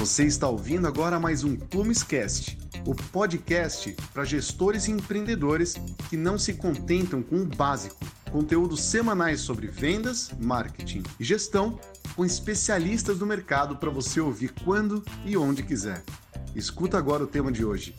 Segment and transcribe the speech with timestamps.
[0.00, 5.74] Você está ouvindo agora mais um Plumescast, o podcast para gestores e empreendedores
[6.08, 8.00] que não se contentam com o básico.
[8.32, 11.78] Conteúdos semanais sobre vendas, marketing e gestão
[12.16, 16.02] com especialistas do mercado para você ouvir quando e onde quiser.
[16.56, 17.94] Escuta agora o tema de hoje.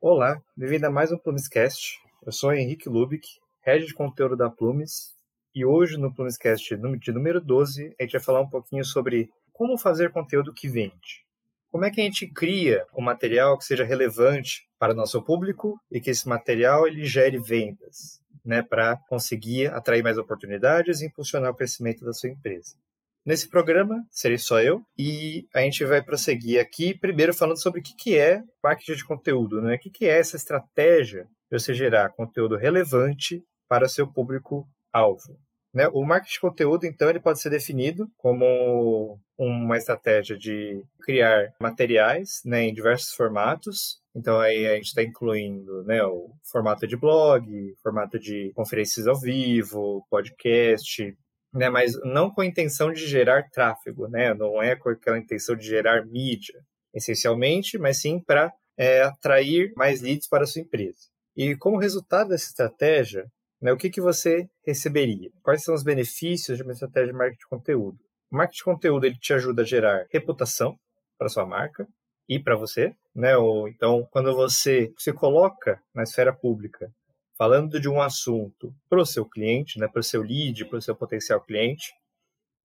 [0.00, 1.98] Olá, bem-vindo a mais um Plumescast.
[2.24, 3.26] Eu sou Henrique Lubick,
[3.66, 5.16] head de conteúdo da Plumes,
[5.52, 9.28] e hoje no Plumescast de número 12, a gente vai falar um pouquinho sobre
[9.60, 11.22] como fazer conteúdo que vende.
[11.70, 15.78] Como é que a gente cria um material que seja relevante para o nosso público
[15.90, 21.50] e que esse material ele gere vendas, né, para conseguir atrair mais oportunidades e impulsionar
[21.50, 22.74] o crescimento da sua empresa.
[23.22, 27.82] Nesse programa, serei só eu, e a gente vai prosseguir aqui, primeiro falando sobre o
[27.82, 29.74] que é marketing de conteúdo, né?
[29.74, 35.38] o que é essa estratégia de você gerar conteúdo relevante para seu público-alvo.
[35.72, 35.88] Né?
[35.88, 42.40] O marketing de conteúdo, então, ele pode ser definido como uma estratégia de criar materiais
[42.44, 44.00] né, em diversos formatos.
[44.14, 47.46] Então, aí a gente está incluindo né, o formato de blog,
[47.82, 51.16] formato de conferências ao vivo, podcast,
[51.52, 54.34] né, mas não com a intenção de gerar tráfego, né?
[54.34, 56.54] não é com aquela intenção de gerar mídia,
[56.94, 61.08] essencialmente, mas sim para é, atrair mais leads para a sua empresa.
[61.36, 63.26] E como resultado dessa estratégia,
[63.60, 65.30] né, o que, que você receberia?
[65.42, 67.98] Quais são os benefícios de uma estratégia de marketing de conteúdo?
[68.30, 70.78] O marketing de conteúdo ele te ajuda a gerar reputação
[71.18, 71.86] para sua marca
[72.28, 73.36] e para você, né?
[73.36, 76.90] Ou, então, quando você se coloca na esfera pública
[77.36, 80.82] falando de um assunto para o seu cliente, né, para o seu lead, para o
[80.82, 81.92] seu potencial cliente,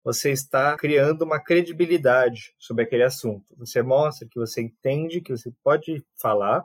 [0.04, 3.54] você está criando uma credibilidade sobre aquele assunto.
[3.56, 6.62] Você mostra que você entende, que você pode falar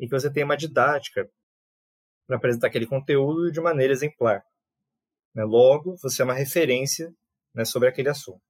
[0.00, 1.28] e que você tem uma didática
[2.26, 4.44] para apresentar aquele conteúdo de maneira exemplar.
[5.34, 5.44] Né?
[5.44, 7.14] Logo, você é uma referência
[7.54, 8.42] né, sobre aquele assunto.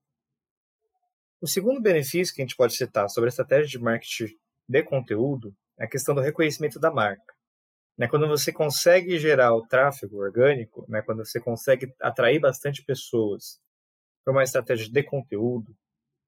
[1.41, 4.37] O segundo benefício que a gente pode citar sobre a estratégia de marketing
[4.69, 7.35] de conteúdo é a questão do reconhecimento da marca.
[7.97, 13.61] Né, quando você consegue gerar o tráfego orgânico, quando você consegue atrair bastante pessoas
[14.25, 15.77] para uma estratégia de conteúdo,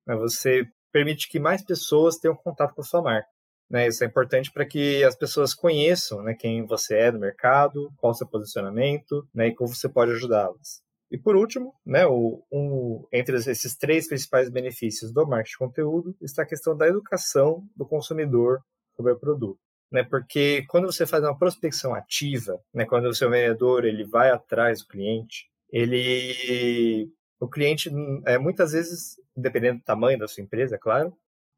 [0.07, 3.29] você permite que mais pessoas tenham contato com a sua marca.
[3.69, 7.93] Né, isso é importante para que as pessoas conheçam né, quem você é no mercado,
[7.97, 10.81] qual o seu posicionamento né, e como você pode ajudá-las.
[11.11, 16.17] E por último, né, o, um, entre esses três principais benefícios do marketing de conteúdo
[16.21, 18.61] está a questão da educação do consumidor
[18.97, 19.59] sobre o produto.
[19.91, 24.31] Né, porque quando você faz uma prospecção ativa, né, quando o seu vendedor ele vai
[24.31, 27.09] atrás do cliente, ele,
[27.41, 27.91] o cliente
[28.27, 31.13] é, muitas vezes, dependendo do tamanho da sua empresa, é claro,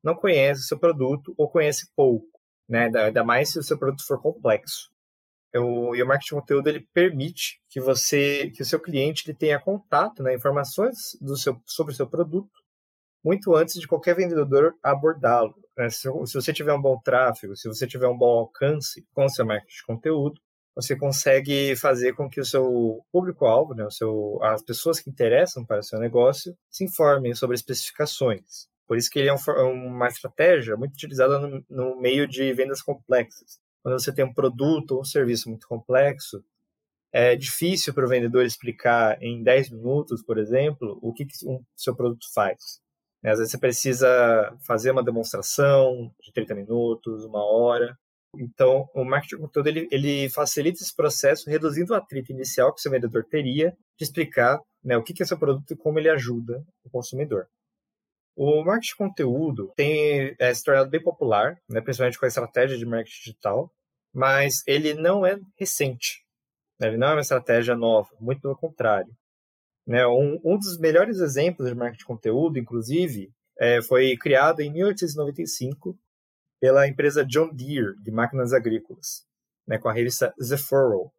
[0.09, 2.27] não conhece o seu produto ou conhece pouco,
[2.69, 2.91] né?
[2.95, 4.91] ainda mais se o seu produto for complexo.
[5.53, 9.37] Eu, e o marketing de conteúdo ele permite que você, que o seu cliente ele
[9.37, 12.51] tenha contato, né, informações do seu, sobre o seu produto
[13.25, 15.55] muito antes de qualquer vendedor abordá-lo.
[15.77, 15.91] Né?
[15.91, 19.31] Se, se, você tiver um bom tráfego, se você tiver um bom alcance com o
[19.31, 20.41] seu marketing de conteúdo,
[20.75, 25.65] você consegue fazer com que o seu público-alvo, né, o seu, as pessoas que interessam
[25.65, 30.09] para o seu negócio, se informem sobre especificações, por isso que ele é um, uma
[30.09, 33.61] estratégia muito utilizada no, no, meio de vendas complexas.
[33.83, 36.43] Quando você tem um produto ou um serviço muito complexo,
[37.13, 41.63] é difícil para o vendedor explicar em 10 minutos, por exemplo, o que, que o
[41.77, 42.81] seu produto faz.
[43.23, 47.95] Né, às vezes você precisa fazer uma demonstração de 30 minutos, uma hora.
[48.39, 52.83] Então, o marketing conteúdo ele, ele facilita esse processo, reduzindo o atrito inicial que o
[52.83, 56.09] seu vendedor teria de explicar né, o que, que é seu produto e como ele
[56.09, 57.49] ajuda o consumidor.
[58.41, 62.79] O marketing de conteúdo tem é, se tornado bem popular, né, principalmente com a estratégia
[62.79, 63.75] de marketing digital,
[64.15, 66.25] mas ele não é recente.
[66.79, 69.13] Né, ele não é uma estratégia nova, muito pelo contrário.
[69.85, 73.29] Né, um, um dos melhores exemplos de marketing de conteúdo, inclusive,
[73.59, 75.99] é, foi criado em 1895
[76.61, 79.27] pela empresa John Deere de máquinas agrícolas,
[79.67, 81.13] né, com a revista The Furrow.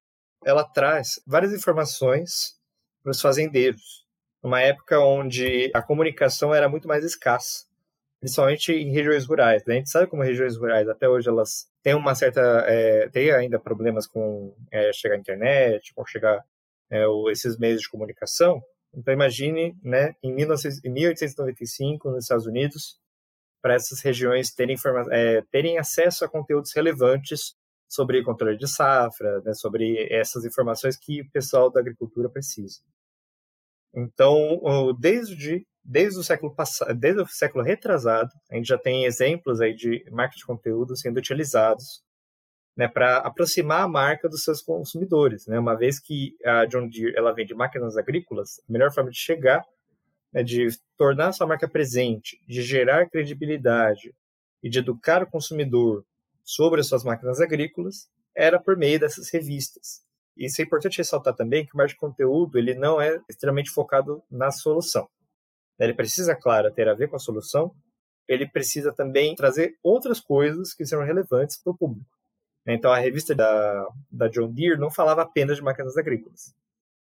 [0.45, 2.57] Ela traz várias informações
[3.03, 4.07] para os fazendeiros,
[4.43, 7.65] numa época onde a comunicação era muito mais escassa,
[8.19, 9.63] principalmente em regiões rurais.
[9.65, 9.75] Né?
[9.75, 13.59] A gente sabe como regiões rurais até hoje elas têm uma certa, é, têm ainda
[13.59, 16.43] problemas com é, chegar à internet, com chegar
[16.89, 18.61] é, esses meios de comunicação.
[18.93, 22.99] Então imagine, né, em, 19, em 1895 nos Estados Unidos,
[23.61, 24.75] para essas regiões terem,
[25.11, 27.55] é, terem acesso a conteúdos relevantes
[27.87, 32.79] sobre controle de safra, né, sobre essas informações que o pessoal da agricultura precisa.
[33.93, 34.61] Então,
[34.99, 39.75] desde, desde o século passado, desde o século retrasado, a gente já tem exemplos aí
[39.75, 42.03] de marketing de conteúdo sendo utilizados
[42.77, 45.47] né, para aproximar a marca dos seus consumidores.
[45.47, 45.59] Né?
[45.59, 49.65] Uma vez que a John Deere ela vende máquinas agrícolas, a melhor forma de chegar
[50.31, 54.13] né, de tornar sua marca presente, de gerar credibilidade
[54.61, 56.05] e de educar o consumidor
[56.43, 60.03] sobre as suas máquinas agrícolas, era por meio dessas revistas.
[60.39, 64.23] Isso é importante ressaltar também que o marketing de conteúdo ele não é extremamente focado
[64.31, 65.09] na solução.
[65.77, 67.75] Ele precisa, claro, ter a ver com a solução,
[68.25, 72.09] ele precisa também trazer outras coisas que sejam relevantes para o público.
[72.65, 76.53] Então, a revista da, da John Deere não falava apenas de máquinas agrícolas.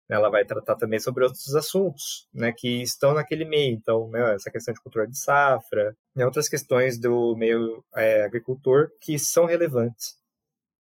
[0.10, 3.74] Ela vai tratar também sobre outros assuntos né, que estão naquele meio.
[3.74, 8.92] Então, né, essa questão de controle de safra, né, outras questões do meio é, agricultor
[9.00, 10.18] que são relevantes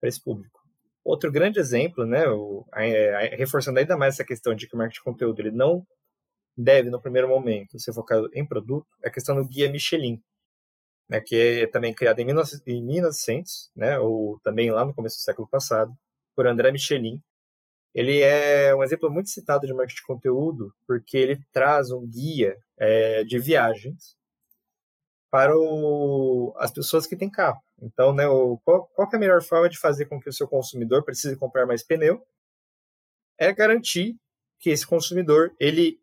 [0.01, 0.60] para esse público.
[1.03, 2.81] Outro grande exemplo, né, o, a,
[3.35, 5.85] reforçando ainda mais essa questão de que o marketing de conteúdo ele não
[6.55, 10.21] deve, no primeiro momento, ser focado em produto, é a questão do guia Michelin,
[11.09, 15.47] né, que é também criado em, 1900, né, ou também lá no começo do século
[15.47, 15.93] passado,
[16.35, 17.21] por André Michelin.
[17.93, 22.57] Ele é um exemplo muito citado de marketing de conteúdo, porque ele traz um guia
[22.77, 24.15] é, de viagens
[25.29, 27.61] para o, as pessoas que têm carro.
[27.81, 30.47] Então, né, o, qual, qual é a melhor forma de fazer com que o seu
[30.47, 32.25] consumidor precise comprar mais pneu?
[33.39, 34.15] É garantir
[34.59, 35.99] que esse consumidor ele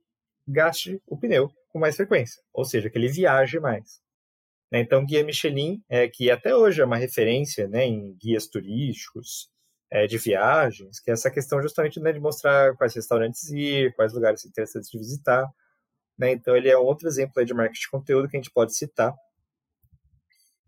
[0.47, 4.03] gaste o pneu com mais frequência, ou seja, que ele viaje mais.
[4.73, 4.81] Né?
[4.81, 9.51] Então, guia Michelin, é, que até hoje é uma referência né, em guias turísticos,
[9.91, 14.13] é, de viagens, que é essa questão justamente né, de mostrar quais restaurantes ir, quais
[14.13, 15.49] lugares interessantes de visitar.
[16.19, 16.33] Né?
[16.33, 19.15] Então, ele é outro exemplo de marketing de conteúdo que a gente pode citar,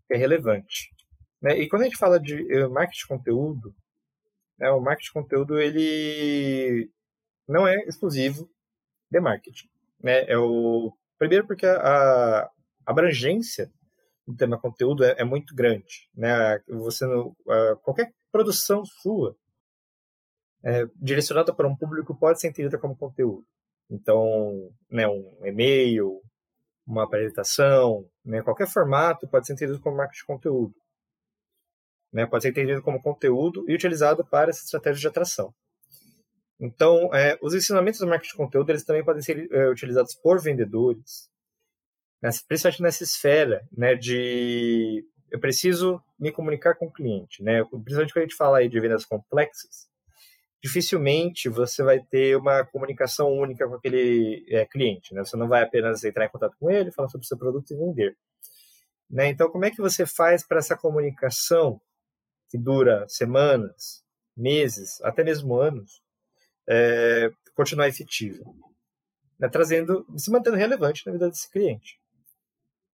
[0.07, 0.89] que é relevante.
[1.41, 1.59] Né?
[1.59, 3.75] E quando a gente fala de uh, marketing de conteúdo,
[4.59, 6.89] né, o marketing de conteúdo ele
[7.47, 8.49] não é exclusivo
[9.09, 9.67] de marketing.
[10.01, 10.25] Né?
[10.25, 12.51] É o primeiro porque a, a
[12.85, 13.71] abrangência
[14.27, 16.59] do tema conteúdo é, é muito grande, né?
[16.67, 17.33] Você uh,
[17.81, 19.35] qualquer produção sua
[20.63, 23.45] é, direcionada para um público pode ser entendida como conteúdo.
[23.89, 26.21] Então, né, um e-mail,
[26.85, 30.73] uma apresentação, né, qualquer formato pode ser entendido como marketing de conteúdo.
[32.11, 35.53] Né, pode ser entendido como conteúdo e utilizado para essa estratégia de atração.
[36.59, 40.41] Então, é, os ensinamentos do marketing de conteúdo eles também podem ser é, utilizados por
[40.41, 41.29] vendedores
[42.21, 47.63] nessa, principalmente nessa esfera né, de eu preciso me comunicar com o cliente, né?
[47.63, 49.87] Principalmente quando a gente fala aí de vendas complexas,
[50.61, 55.23] dificilmente você vai ter uma comunicação única com aquele é, cliente, né?
[55.23, 57.77] Você não vai apenas entrar em contato com ele, falar sobre o seu produto e
[57.77, 58.17] vender.
[59.09, 59.29] Né?
[59.29, 61.81] Então, como é que você faz para essa comunicação
[62.51, 64.03] que dura semanas,
[64.35, 66.03] meses, até mesmo anos,
[66.67, 68.43] é, continuar efetiva?
[69.39, 69.47] Né?
[69.47, 71.97] Trazendo, se mantendo relevante na vida desse cliente.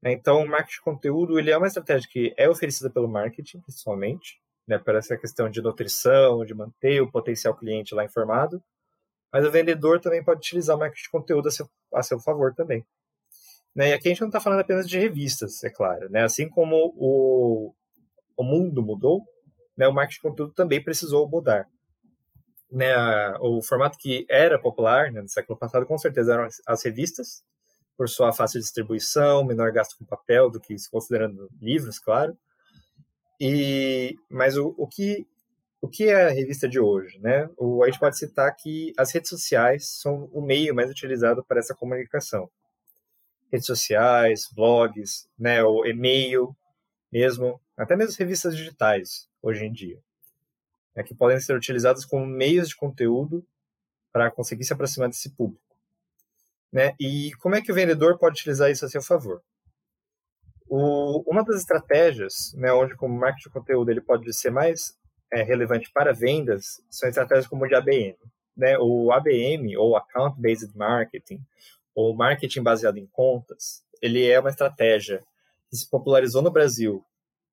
[0.02, 0.12] Né?
[0.12, 4.40] Então, o marketing de conteúdo ele é uma estratégia que é oferecida pelo marketing, principalmente,
[4.66, 8.62] né, para essa questão de nutrição, de manter o potencial cliente lá informado,
[9.30, 12.54] mas o vendedor também pode utilizar o marketing de conteúdo a seu, a seu favor
[12.54, 12.84] também.
[13.74, 13.90] Né?
[13.90, 16.08] E aqui a gente não está falando apenas de revistas, é claro.
[16.10, 16.22] Né?
[16.22, 17.74] Assim como o,
[18.36, 19.22] o mundo mudou,
[19.76, 21.68] né, o marketing de conteúdo também precisou mudar.
[22.70, 22.94] Né,
[23.40, 27.44] o formato que era popular né, no século passado, com certeza, eram as revistas,
[27.96, 32.36] por sua fácil distribuição, menor gasto com papel do que considerando livros, claro.
[33.40, 35.26] E mas o, o que
[35.80, 37.50] o que é a revista de hoje, né?
[37.58, 41.58] O, a gente pode citar que as redes sociais são o meio mais utilizado para
[41.58, 42.48] essa comunicação.
[43.52, 46.56] Redes sociais, blogs, né, o e-mail
[47.12, 50.00] mesmo, até mesmo revistas digitais hoje em dia,
[50.94, 53.44] né, que podem ser utilizadas como meios de conteúdo
[54.12, 55.76] para conseguir se aproximar desse público.
[56.72, 56.94] Né?
[56.98, 59.42] E como é que o vendedor pode utilizar isso a seu favor?
[60.66, 64.98] O, uma das estratégias, né, onde como marketing de conteúdo ele pode ser mais
[65.30, 68.16] é, relevante para vendas, são estratégias como o de ABM.
[68.56, 68.78] Né?
[68.78, 71.44] O ABM, ou Account Based Marketing,
[71.94, 75.22] ou marketing baseado em contas, ele é uma estratégia
[75.68, 77.04] que se popularizou no Brasil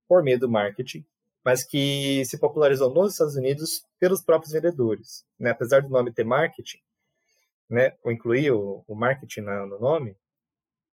[0.07, 1.05] por meio do marketing,
[1.43, 5.25] mas que se popularizou nos Estados Unidos pelos próprios vendedores.
[5.39, 5.51] Né?
[5.51, 6.79] Apesar do nome ter marketing,
[7.69, 10.15] né, ou incluir o, o marketing na, no nome,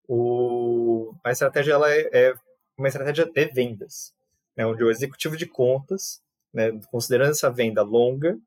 [0.07, 2.35] o, a estratégia ela é, é,
[2.77, 4.15] uma estratégia de vendas,
[4.57, 6.23] né, onde o executivo de contas,
[6.53, 8.39] né, considerando essa venda longa,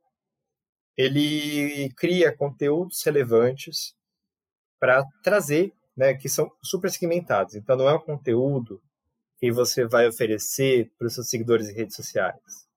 [0.95, 3.95] ele cria conteúdos relevantes
[4.79, 7.55] para trazer, né, que são super segmentados.
[7.55, 8.81] Então, não é um conteúdo
[9.39, 12.67] que você vai oferecer para os seus seguidores em redes sociais.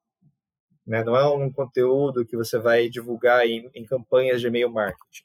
[0.86, 1.02] Né?
[1.02, 5.24] Não é um conteúdo que você vai divulgar em, em campanhas de e-mail marketing.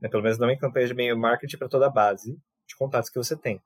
[0.00, 0.08] Né?
[0.08, 3.18] Pelo menos não em campanhas de e-mail marketing para toda a base de contatos que
[3.18, 3.60] você tem.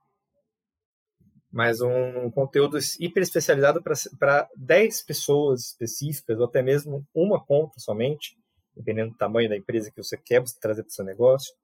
[1.51, 3.83] Mas um conteúdo hiper especializado
[4.19, 8.37] para 10 pessoas específicas, ou até mesmo uma conta somente,
[8.75, 11.55] dependendo do tamanho da empresa que você quer trazer para o seu negócio.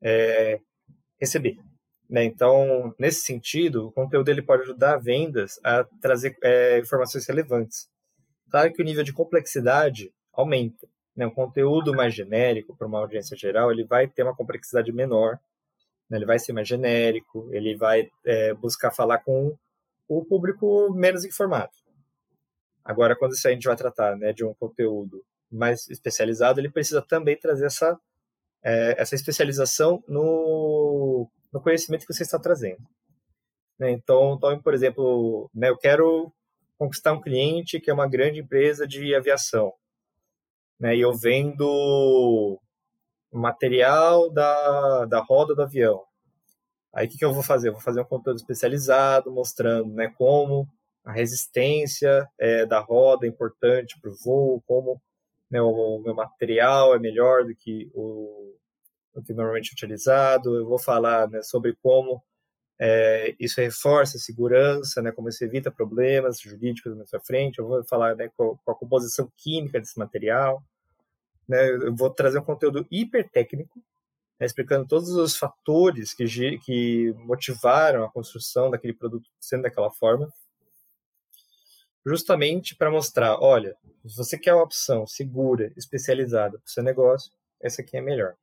[0.00, 0.60] É,
[1.18, 1.58] receber.
[2.10, 2.24] Né?
[2.24, 7.88] Então, nesse sentido, o conteúdo ele pode ajudar vendas a trazer é, informações relevantes.
[8.50, 10.88] Claro que o nível de complexidade aumenta.
[11.14, 11.24] Né?
[11.24, 15.38] Um conteúdo mais genérico para uma audiência geral, ele vai ter uma complexidade menor,
[16.10, 16.18] né?
[16.18, 19.56] ele vai ser mais genérico, ele vai é, buscar falar com
[20.08, 21.70] o público menos informado.
[22.84, 27.36] Agora, quando a gente vai tratar né, de um conteúdo mais especializado, ele precisa também
[27.36, 27.96] trazer essa,
[28.64, 32.82] é, essa especialização no, no conhecimento que você está trazendo.
[33.78, 33.90] Né?
[33.90, 36.32] Então, tome, por exemplo, né, eu quero
[36.78, 39.72] conquistar um cliente que é uma grande empresa de aviação.
[40.78, 42.58] Né, e eu vendo
[43.32, 46.02] material da, da roda do avião.
[46.92, 47.68] Aí o que, que eu vou fazer?
[47.68, 50.68] Eu vou fazer um conteúdo especializado, mostrando né, como
[51.04, 55.00] a resistência é, da roda é importante para o voo, como
[55.50, 58.54] né, o meu material é melhor do que o,
[59.14, 60.56] o que normalmente é utilizado.
[60.56, 62.22] Eu vou falar né, sobre como
[62.78, 67.58] é, isso reforça a segurança, né, como isso evita problemas jurídicos mais para frente.
[67.58, 70.62] Eu vou falar né, com, a composição química desse material.
[71.48, 73.82] Né, eu vou trazer um conteúdo hiper técnico,
[74.38, 76.24] né, explicando todos os fatores que,
[76.58, 80.32] que motivaram a construção daquele produto sendo daquela forma,
[82.06, 83.76] justamente para mostrar, olha,
[84.06, 88.34] se você quer uma opção segura, especializada para o seu negócio, essa aqui é melhor.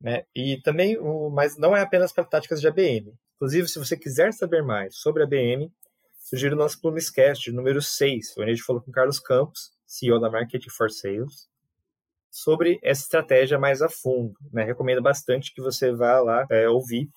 [0.00, 0.24] Né?
[0.34, 3.12] E também, o, mas não é apenas para táticas de ABM.
[3.36, 5.70] Inclusive, se você quiser saber mais sobre ABM,
[6.18, 10.30] sugiro o nosso Plumescast número 6, onde a gente falou com Carlos Campos, CEO da
[10.30, 11.48] Marketing for Sales,
[12.30, 14.34] sobre essa estratégia mais a fundo.
[14.52, 14.64] Né?
[14.64, 17.10] Recomendo bastante que você vá lá é, ouvir,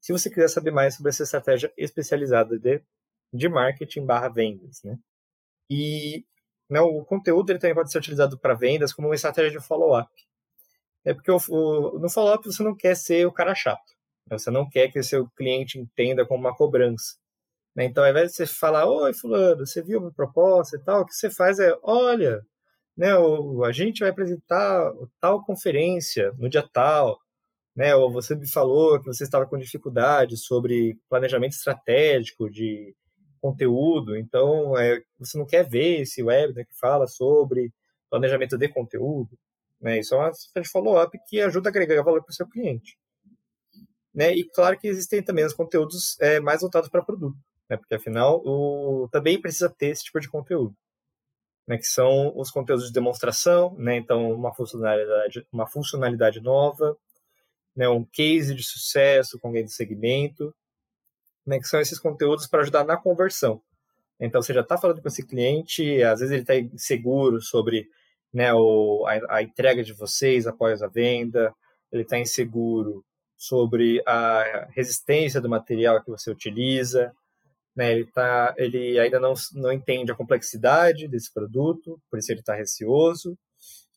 [0.00, 2.82] se você quiser saber mais sobre essa estratégia especializada de,
[3.32, 4.82] de marketing barra vendas.
[4.82, 4.96] Né?
[5.68, 6.24] E
[6.70, 10.10] né, o conteúdo ele também pode ser utilizado para vendas como uma estratégia de follow-up.
[11.04, 13.92] É porque o, o, no follow-up você não quer ser o cara chato.
[14.30, 14.38] Né?
[14.38, 17.16] Você não quer que o seu cliente entenda como uma cobrança.
[17.74, 17.84] Né?
[17.84, 21.06] Então, ao invés de você falar, oi, fulano, você viu minha proposta e tal, o
[21.06, 22.42] que você faz é, olha,
[22.96, 27.18] né, o, a gente vai apresentar tal conferência no dia tal,
[27.74, 32.94] né, ou você me falou que você estava com dificuldade sobre planejamento estratégico de
[33.40, 37.72] conteúdo, então é, você não quer ver esse webinar que fala sobre
[38.10, 39.30] planejamento de conteúdo,
[39.80, 42.48] né, isso é uma estratégia de follow-up que ajuda a agregar valor para o seu
[42.48, 42.98] cliente.
[44.14, 47.94] Né, e claro que existem também os conteúdos é, mais voltados para produto, né, porque
[47.94, 50.76] afinal o, também precisa ter esse tipo de conteúdo
[51.70, 56.96] né, que são os conteúdos de demonstração, né, então uma funcionalidade, uma funcionalidade nova,
[57.76, 60.52] né, um case de sucesso com alguém do segmento,
[61.46, 63.62] né, que são esses conteúdos para ajudar na conversão.
[64.18, 67.88] Então você já está falando com esse cliente, às vezes ele está inseguro sobre
[68.32, 71.52] né, o, a, a entrega de vocês após a venda,
[71.92, 73.04] ele está inseguro
[73.36, 77.12] sobre a resistência do material que você utiliza,
[77.74, 82.40] né, ele, tá, ele ainda não, não entende a complexidade desse produto, por isso ele
[82.40, 83.36] está receoso.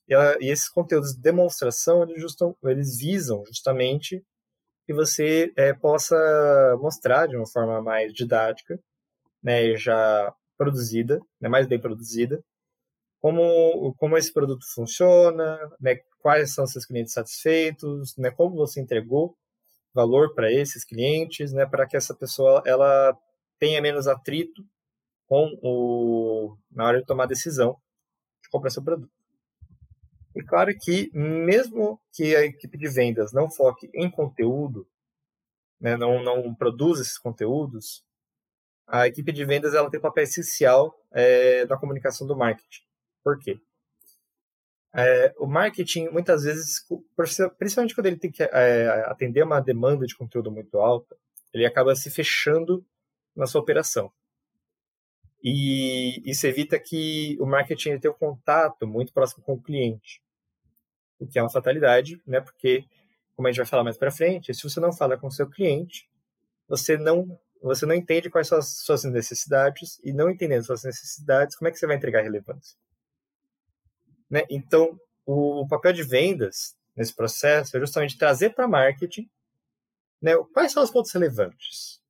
[0.07, 4.23] E, e, esses conteúdos de demonstração, eles, justam, eles visam justamente
[4.85, 6.15] que você é, possa
[6.79, 8.79] mostrar de uma forma mais didática,
[9.41, 12.41] né, já produzida, né, mais bem produzida,
[13.23, 19.37] como, como esse produto funciona, né, quais são seus clientes satisfeitos, né, como você entregou
[19.93, 23.17] valor para esses clientes, né, para que essa pessoa ela
[23.57, 24.61] tenha menos atrito
[25.25, 27.77] com o na hora de tomar a decisão
[28.43, 29.13] de comprar seu produto.
[30.35, 34.85] E claro que mesmo que a equipe de vendas não foque em conteúdo,
[35.79, 38.03] né, não não produza esses conteúdos,
[38.85, 42.83] a equipe de vendas ela tem um papel essencial é, na comunicação do marketing.
[43.23, 43.59] Por quê?
[44.95, 46.85] É, o marketing, muitas vezes,
[47.57, 51.15] principalmente quando ele tem que é, atender uma demanda de conteúdo muito alta,
[51.51, 52.85] ele acaba se fechando
[53.35, 54.11] na sua operação.
[55.43, 60.21] E isso evita que o marketing tenha um contato muito próximo com o cliente,
[61.19, 62.39] o que é uma fatalidade, né?
[62.39, 62.85] Porque,
[63.35, 65.49] como a gente vai falar mais para frente, se você não fala com o seu
[65.49, 66.09] cliente,
[66.67, 71.55] você não você não entende quais são as suas necessidades e não entendendo suas necessidades,
[71.55, 72.77] como é que você vai entregar relevância?
[74.33, 74.47] Né?
[74.49, 79.29] Então, o papel de vendas nesse processo é justamente trazer para marketing
[80.19, 82.01] né, quais são os pontos relevantes.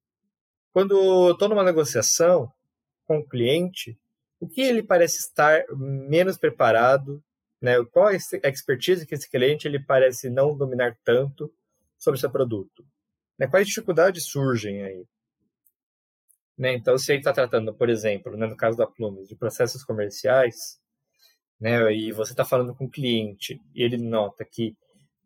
[0.72, 2.50] Quando estou numa negociação
[3.04, 4.00] com o cliente,
[4.40, 7.22] o que ele parece estar menos preparado,
[7.62, 7.74] né?
[7.92, 11.54] qual a expertise que esse cliente ele parece não dominar tanto
[11.98, 12.86] sobre seu produto?
[13.38, 13.48] Né?
[13.48, 15.06] Quais dificuldades surgem aí?
[16.58, 16.74] Né?
[16.74, 20.82] Então, se ele está tratando, por exemplo, né, no caso da Plumes, de processos comerciais,
[21.64, 24.76] né, e você está falando com o cliente e ele nota que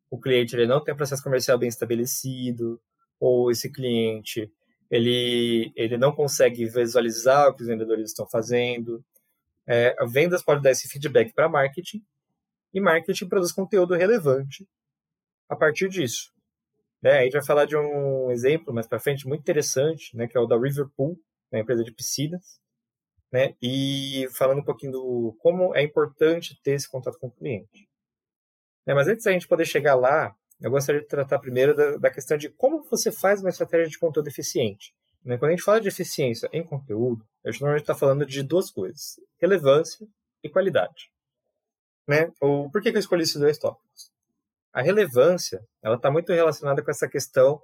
[0.08, 2.80] o cliente ele não tem um processo comercial bem estabelecido,
[3.20, 4.48] ou esse cliente
[4.92, 9.04] ele, ele não consegue visualizar o que os vendedores estão fazendo.
[9.66, 12.06] É, vendas pode dar esse feedback para marketing,
[12.72, 14.68] e marketing produz conteúdo relevante
[15.50, 16.32] a partir disso.
[17.02, 17.18] Né?
[17.18, 20.40] A gente vai falar de um exemplo mais para frente muito interessante, né, que é
[20.40, 21.20] o da Riverpool,
[21.52, 22.60] né, empresa de piscinas,
[23.32, 27.88] né, e falando um pouquinho do como é importante ter esse contato com o cliente.
[28.86, 32.10] É, mas antes da gente poder chegar lá, eu gostaria de tratar primeiro da, da
[32.10, 34.94] questão de como você faz uma estratégia de conteúdo eficiente.
[35.24, 35.38] Né?
[35.38, 38.72] Quando a gente fala de eficiência em conteúdo, a gente normalmente está falando de duas
[38.72, 40.08] coisas: relevância
[40.42, 41.12] e qualidade.
[42.08, 42.32] Né?
[42.40, 44.10] Ou por que, que eu escolhi esses dois tópicos?
[44.72, 47.62] A relevância ela está muito relacionada com essa questão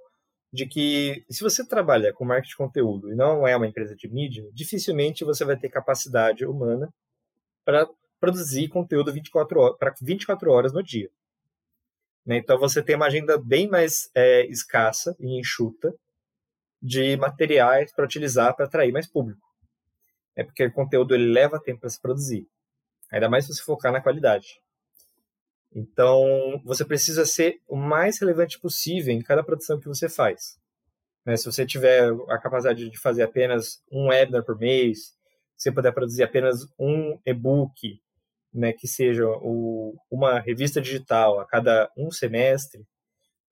[0.54, 4.08] de que se você trabalha com marketing de conteúdo e não é uma empresa de
[4.08, 6.94] mídia, dificilmente você vai ter capacidade humana
[7.64, 7.88] para
[8.20, 11.10] produzir conteúdo 24 horas, para 24 horas no dia.
[12.24, 12.36] Né?
[12.36, 15.92] Então você tem uma agenda bem mais é, escassa e enxuta
[16.80, 19.44] de materiais para utilizar para atrair mais público.
[20.36, 22.46] É porque o conteúdo ele leva tempo para se produzir.
[23.10, 24.60] Ainda mais se você focar na qualidade.
[25.74, 30.56] Então, você precisa ser o mais relevante possível em cada produção que você faz.
[31.26, 31.36] Né?
[31.36, 35.14] Se você tiver a capacidade de fazer apenas um webinar por mês,
[35.56, 38.00] se você puder produzir apenas um e-book,
[38.52, 42.86] né, que seja o, uma revista digital a cada um semestre,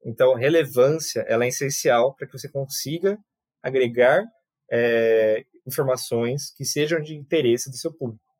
[0.04, 3.18] então relevância ela é essencial para que você consiga
[3.60, 4.24] agregar
[4.70, 8.31] é, informações que sejam de interesse do seu público.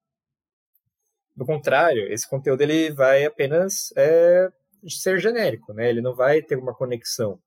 [1.35, 4.51] Do contrário, esse conteúdo ele vai apenas é,
[4.87, 5.89] ser genérico, né?
[5.89, 7.41] Ele não vai ter uma conexão.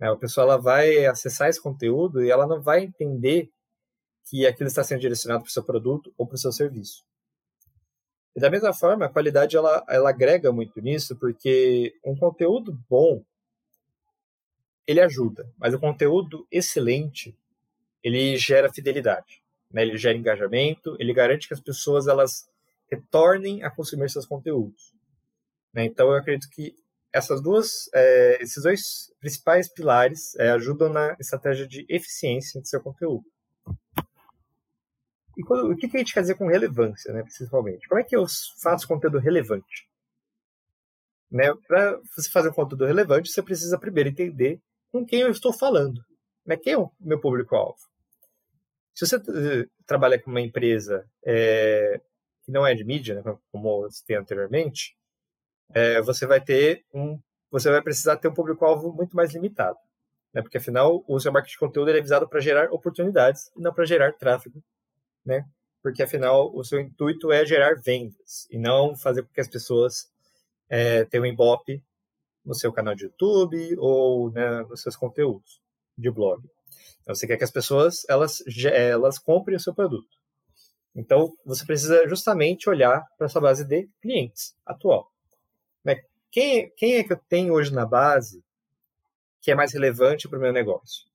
[0.00, 0.10] Né?
[0.10, 3.50] A pessoa ela vai acessar esse conteúdo e ela não vai entender
[4.28, 7.04] que aquilo está sendo direcionado para o seu produto ou para o seu serviço.
[8.34, 13.22] E da mesma forma, a qualidade ela, ela agrega muito nisso, porque um conteúdo bom
[14.86, 17.36] ele ajuda, mas o conteúdo excelente
[18.02, 19.82] ele gera fidelidade, né?
[19.82, 22.46] ele gera engajamento, ele garante que as pessoas elas
[22.90, 24.92] retornem a consumir seus conteúdos.
[25.72, 25.84] Né?
[25.84, 26.74] Então, eu acredito que
[27.12, 32.82] essas duas, é, esses dois principais pilares é, ajudam na estratégia de eficiência do seu
[32.82, 33.24] conteúdo.
[35.36, 37.88] E quando, o que, que a gente quer dizer com relevância, né, principalmente?
[37.88, 38.24] Como é que eu
[38.62, 39.88] faço conteúdo relevante?
[41.30, 44.60] Né, Para você fazer um conteúdo relevante, você precisa primeiro entender
[44.92, 46.00] com quem eu estou falando.
[46.46, 46.56] Né?
[46.56, 47.78] Quem é o meu público-alvo?
[48.94, 52.00] Se você uh, trabalha com uma empresa é,
[52.44, 54.96] que não é de mídia, né, como você tem anteriormente,
[55.72, 57.18] é, você vai ter um,
[57.50, 59.78] você vai precisar ter um público-alvo muito mais limitado,
[60.32, 63.72] né, porque afinal o seu marketing de conteúdo é visado para gerar oportunidades e não
[63.72, 64.62] para gerar tráfego,
[65.24, 65.44] né,
[65.82, 70.10] porque afinal o seu intuito é gerar vendas e não fazer com que as pessoas
[70.68, 71.80] é, tenham um
[72.44, 75.60] no seu canal de YouTube ou né, nos seus conteúdos
[75.96, 76.42] de blog.
[77.02, 80.08] Então, você quer que as pessoas elas, elas comprem o seu produto.
[80.94, 85.10] Então, você precisa justamente olhar para essa base de clientes atual.
[86.34, 88.44] Quem, quem é que eu tenho hoje na base
[89.40, 91.06] que é mais relevante para o meu negócio?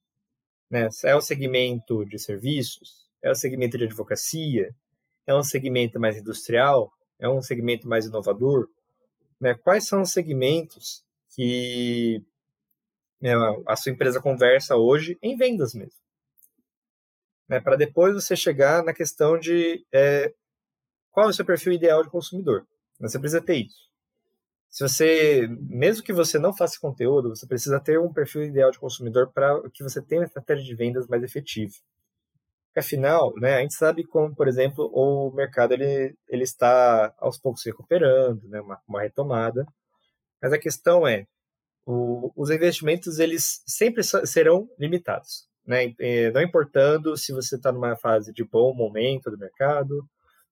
[0.69, 0.87] Né?
[1.03, 3.05] É o segmento de serviços?
[3.21, 4.73] É o segmento de advocacia?
[5.27, 6.89] É um segmento mais industrial?
[7.19, 8.69] É um segmento mais inovador?
[9.41, 9.55] Né?
[9.55, 11.03] Quais são os segmentos
[11.35, 12.23] que
[13.19, 13.33] né,
[13.67, 15.99] a sua empresa conversa hoje em vendas mesmo?
[17.49, 20.31] Né, para depois você chegar na questão de é,
[21.11, 22.65] qual é o seu perfil ideal de consumidor.
[22.99, 23.89] Você precisa ter isso.
[24.69, 28.77] Se você, mesmo que você não faça conteúdo, você precisa ter um perfil ideal de
[28.77, 31.73] consumidor para que você tenha uma estratégia de vendas mais efetiva.
[32.67, 37.39] Porque, afinal, né, a gente sabe como, por exemplo, o mercado ele, ele está aos
[37.39, 39.65] poucos se recuperando, né, uma, uma retomada.
[40.39, 41.25] Mas a questão é,
[41.83, 45.93] o, os investimentos eles sempre serão limitados né?
[46.33, 50.03] não importando se você está numa fase de bom momento do mercado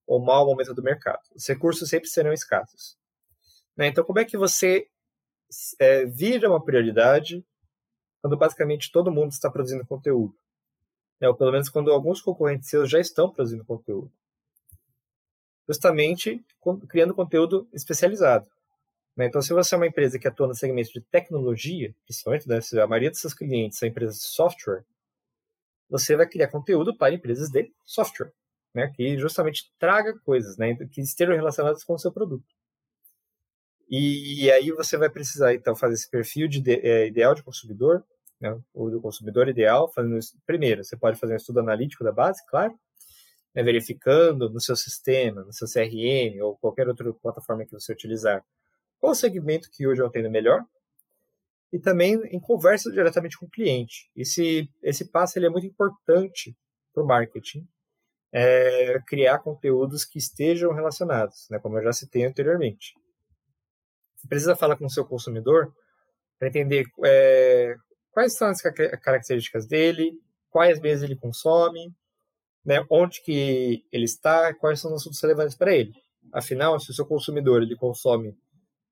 [0.06, 1.22] ou mau momento do mercado.
[1.36, 2.96] Os recursos sempre serão escassos.
[3.76, 3.88] Né?
[3.88, 4.88] Então, como é que você
[5.80, 7.44] é, vira uma prioridade
[8.22, 10.36] quando basicamente todo mundo está produzindo conteúdo?
[11.20, 11.28] Né?
[11.28, 14.12] Ou pelo menos quando alguns concorrentes seus já estão produzindo conteúdo.
[15.68, 16.46] Justamente
[16.88, 18.48] criando conteúdo especializado.
[19.16, 19.26] Né?
[19.26, 22.88] Então, se você é uma empresa que atua no segmento de tecnologia, principalmente né, a
[22.88, 24.86] maioria dos seus clientes são empresas de software,
[25.90, 28.32] você vai criar conteúdo para empresas de software,
[28.74, 32.46] né, que justamente traga coisas, né, que estejam relacionadas com o seu produto.
[33.90, 38.04] E, aí você vai precisar então fazer esse perfil de, é, ideal de consumidor,
[38.40, 40.38] né, o do consumidor ideal, fazendo isso.
[40.46, 42.78] primeiro, você pode fazer um estudo analítico da base, claro,
[43.56, 48.44] né, verificando no seu sistema, no seu CRM ou qualquer outra plataforma que você utilizar,
[49.00, 50.64] qual segmento que hoje eu atendo melhor,
[51.72, 54.10] e também em conversa diretamente com o cliente.
[54.16, 56.56] Esse, esse passo ele é muito importante
[56.94, 57.68] para o marketing,
[58.32, 62.94] é, criar conteúdos que estejam relacionados, né, como eu já citei anteriormente.
[64.16, 65.74] Você precisa falar com o seu consumidor
[66.40, 67.76] para entender é,
[68.12, 70.12] quais são as características dele,
[70.50, 71.94] quais vezes ele consome,
[72.66, 75.94] né, onde que ele está, quais são os assuntos relevantes para ele.
[76.34, 78.36] Afinal, se o seu consumidor ele consome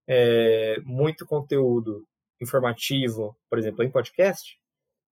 [0.07, 2.07] é, muito conteúdo
[2.41, 4.59] informativo, por exemplo, em podcast,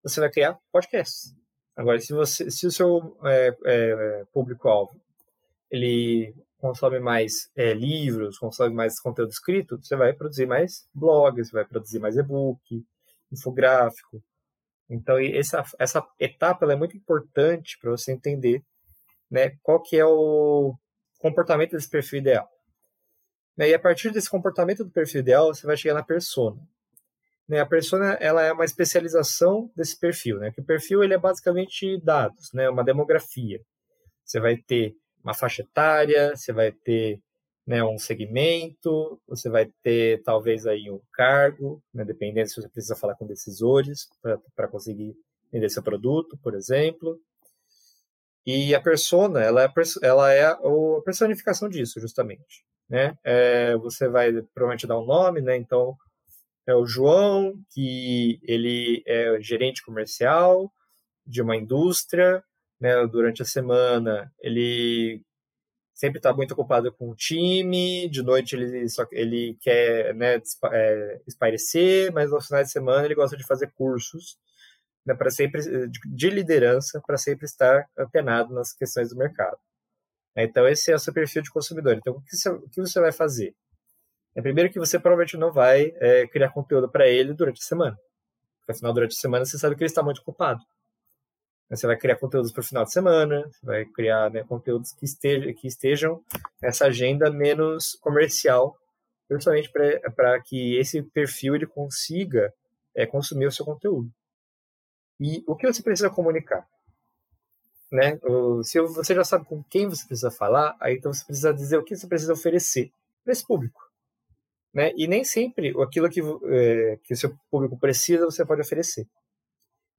[0.03, 1.35] você vai criar podcasts.
[1.75, 5.01] Agora, se, você, se o seu é, é, público-alvo
[5.71, 11.65] ele consome mais é, livros, consome mais conteúdo escrito, você vai produzir mais blogs, vai
[11.65, 12.85] produzir mais e-book,
[13.31, 14.23] infográfico.
[14.89, 18.63] Então, essa, essa etapa é muito importante para você entender
[19.29, 20.75] né, qual que é o
[21.17, 22.47] comportamento desse perfil ideal.
[23.57, 26.61] E a partir desse comportamento do perfil ideal, você vai chegar na persona.
[27.47, 30.51] Né, a persona ela é uma especialização desse perfil, né?
[30.51, 32.69] Que o perfil ele é basicamente dados, né?
[32.69, 33.59] Uma demografia.
[34.23, 37.19] Você vai ter uma faixa etária, você vai ter
[37.65, 42.95] né, um segmento, você vai ter talvez aí um cargo, né, dependendo se você precisa
[42.95, 44.07] falar com decisores
[44.55, 45.15] para conseguir
[45.51, 47.17] vender seu produto, por exemplo.
[48.45, 50.57] E a persona, ela é, ela é a
[51.05, 52.65] personificação disso, justamente.
[52.89, 53.17] Né?
[53.23, 55.55] É, você vai provavelmente dar um nome, né?
[55.55, 55.95] Então,
[56.67, 60.71] é o João, que ele é gerente comercial
[61.25, 62.43] de uma indústria,
[62.79, 65.21] né, durante a semana ele
[65.93, 71.21] sempre está muito ocupado com o time, de noite ele só ele quer né, é,
[71.27, 74.37] espairecer, mas no final de semana ele gosta de fazer cursos
[75.05, 79.57] né, para sempre de liderança para sempre estar antenado nas questões do mercado.
[80.35, 81.95] Então esse é o seu perfil de consumidor.
[81.97, 83.55] Então o que você, o que você vai fazer?
[84.35, 87.97] É primeiro que você provavelmente não vai é, criar conteúdo para ele durante a semana.
[88.59, 90.61] Porque afinal, durante a semana você sabe que ele está muito ocupado.
[91.69, 95.53] Você vai criar conteúdos para o final de semana, vai criar né, conteúdos que, esteja,
[95.53, 96.23] que estejam
[96.61, 98.77] nessa agenda menos comercial,
[99.29, 102.53] justamente para que esse perfil ele consiga
[102.95, 104.09] é, consumir o seu conteúdo.
[105.19, 106.67] E o que você precisa comunicar?
[107.91, 108.19] Né?
[108.63, 111.83] Se você já sabe com quem você precisa falar, aí então você precisa dizer o
[111.83, 112.91] que você precisa oferecer
[113.23, 113.81] para esse público.
[114.73, 114.91] Né?
[114.95, 119.07] E nem sempre aquilo que, é, que o seu público precisa você pode oferecer.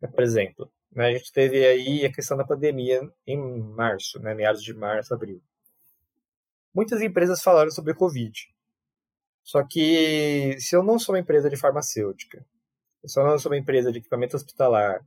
[0.00, 4.62] Por exemplo, né, a gente teve aí a questão da pandemia em março, né, meados
[4.62, 5.40] de março, abril.
[6.74, 8.52] Muitas empresas falaram sobre o Covid.
[9.42, 12.44] Só que se eu não sou uma empresa de farmacêutica,
[13.04, 15.06] se eu não sou uma empresa de equipamento hospitalar,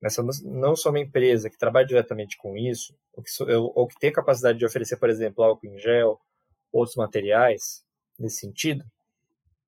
[0.00, 3.86] né, se eu não sou uma empresa que trabalha diretamente com isso, ou que, ou
[3.86, 6.20] que tem capacidade de oferecer, por exemplo, álcool em gel,
[6.72, 7.84] outros materiais,
[8.18, 8.84] nesse sentido,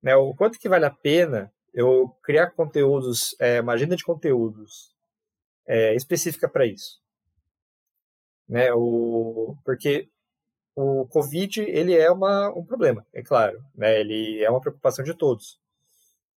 [0.02, 4.94] né, o quanto que vale a pena eu criar conteúdos, é, uma agenda de conteúdos
[5.66, 7.00] é, específica para isso.
[8.48, 10.08] Né, o, porque
[10.74, 15.14] o Covid ele é uma, um problema, é claro, né, ele é uma preocupação de
[15.14, 15.60] todos.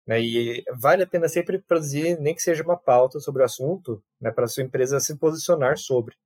[0.07, 4.03] Né, e vale a pena sempre produzir, nem que seja uma pauta sobre o assunto,
[4.21, 6.17] né, para a sua empresa se posicionar sobre.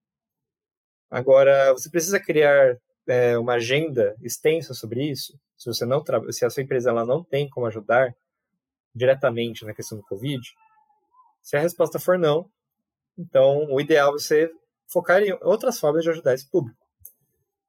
[1.10, 6.50] Agora, você precisa criar é, uma agenda extensa sobre isso, se você não se a
[6.50, 8.14] sua empresa ela não tem como ajudar
[8.94, 10.42] diretamente na questão do Covid,
[11.42, 12.50] se a resposta for não,
[13.18, 14.50] então o ideal é você
[14.88, 16.78] focar em outras formas de ajudar esse público.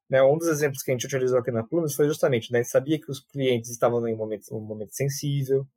[0.10, 2.98] Né, um dos exemplos que a gente utilizou aqui na Plumes foi justamente, né, sabia
[2.98, 5.68] que os clientes estavam em um momento, um momento sensível,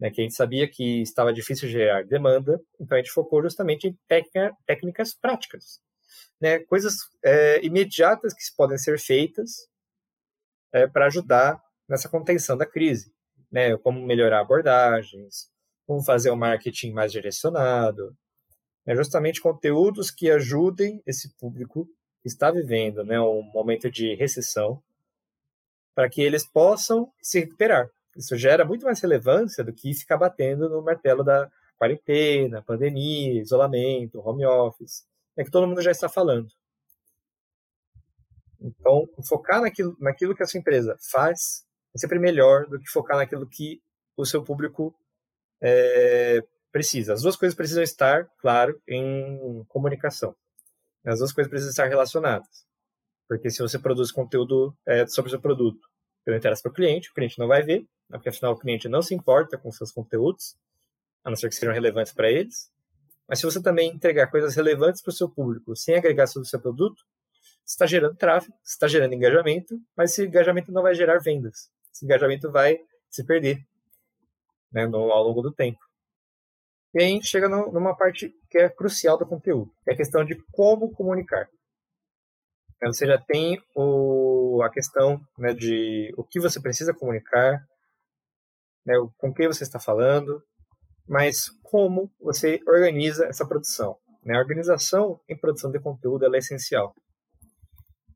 [0.00, 3.86] né, que a gente sabia que estava difícil gerar demanda, então a gente focou justamente
[3.86, 5.80] em técnica, técnicas práticas,
[6.40, 9.68] né, coisas é, imediatas que podem ser feitas
[10.74, 13.14] é, para ajudar nessa contenção da crise,
[13.50, 13.76] né?
[13.78, 15.48] Como melhorar abordagens,
[15.86, 18.14] como fazer um marketing mais direcionado,
[18.84, 18.96] né?
[18.96, 21.88] justamente conteúdos que ajudem esse público
[22.20, 24.82] que está vivendo, né, um momento de recessão,
[25.94, 27.88] para que eles possam se recuperar.
[28.16, 34.26] Isso gera muito mais relevância do que ficar batendo no martelo da quarentena, pandemia, isolamento,
[34.26, 35.06] home office,
[35.36, 36.48] é que todo mundo já está falando.
[38.64, 43.18] Então, focar naquilo, naquilo que a sua empresa faz é sempre melhor do que focar
[43.18, 43.82] naquilo que
[44.16, 44.94] o seu público
[45.62, 46.40] é,
[46.72, 47.12] precisa.
[47.12, 50.34] As duas coisas precisam estar, claro, em comunicação.
[51.04, 52.64] As duas coisas precisam estar relacionadas.
[53.28, 55.86] Porque se você produz conteúdo é, sobre o seu produto
[56.24, 58.58] que não interessa para o cliente, o cliente não vai ver, né, porque afinal o
[58.58, 60.56] cliente não se importa com seus conteúdos,
[61.22, 62.70] a não ser que sejam relevantes para eles.
[63.28, 66.50] Mas se você também entregar coisas relevantes para o seu público sem agregar sobre o
[66.50, 67.04] seu produto,
[67.66, 71.70] está gerando tráfego, está gerando engajamento, mas esse engajamento não vai gerar vendas.
[71.92, 72.78] esse engajamento vai
[73.10, 73.64] se perder
[74.72, 75.78] né, no, ao longo do tempo.
[76.94, 79.94] E aí a gente chega no, numa parte que é crucial do conteúdo, que é
[79.94, 81.48] a questão de como comunicar.
[82.76, 87.64] Então, você já tem o, a questão né, de o que você precisa comunicar,
[88.84, 90.42] né, com quem você está falando,
[91.08, 93.96] mas como você organiza essa produção.
[94.22, 94.36] Né?
[94.36, 96.94] A organização em produção de conteúdo é essencial,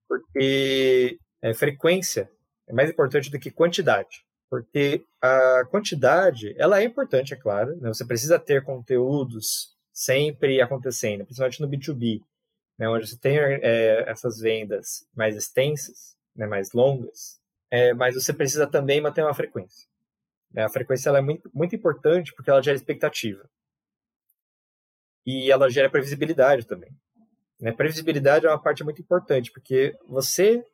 [0.09, 2.31] porque é, frequência
[2.67, 4.25] é mais importante do que quantidade.
[4.51, 7.77] Porque a quantidade, ela é importante, é claro.
[7.77, 7.89] Né?
[7.89, 12.23] Você precisa ter conteúdos sempre acontecendo, principalmente no B2B,
[12.79, 12.89] né?
[12.89, 16.47] onde você tem é, essas vendas mais extensas, né?
[16.47, 17.39] mais longas,
[17.71, 19.87] é, mas você precisa também manter uma frequência.
[20.53, 20.65] Né?
[20.65, 23.49] A frequência ela é muito, muito importante porque ela gera expectativa.
[25.27, 26.91] E ela gera previsibilidade também.
[27.61, 27.73] Né?
[27.73, 30.65] Previsibilidade é uma parte muito importante, porque você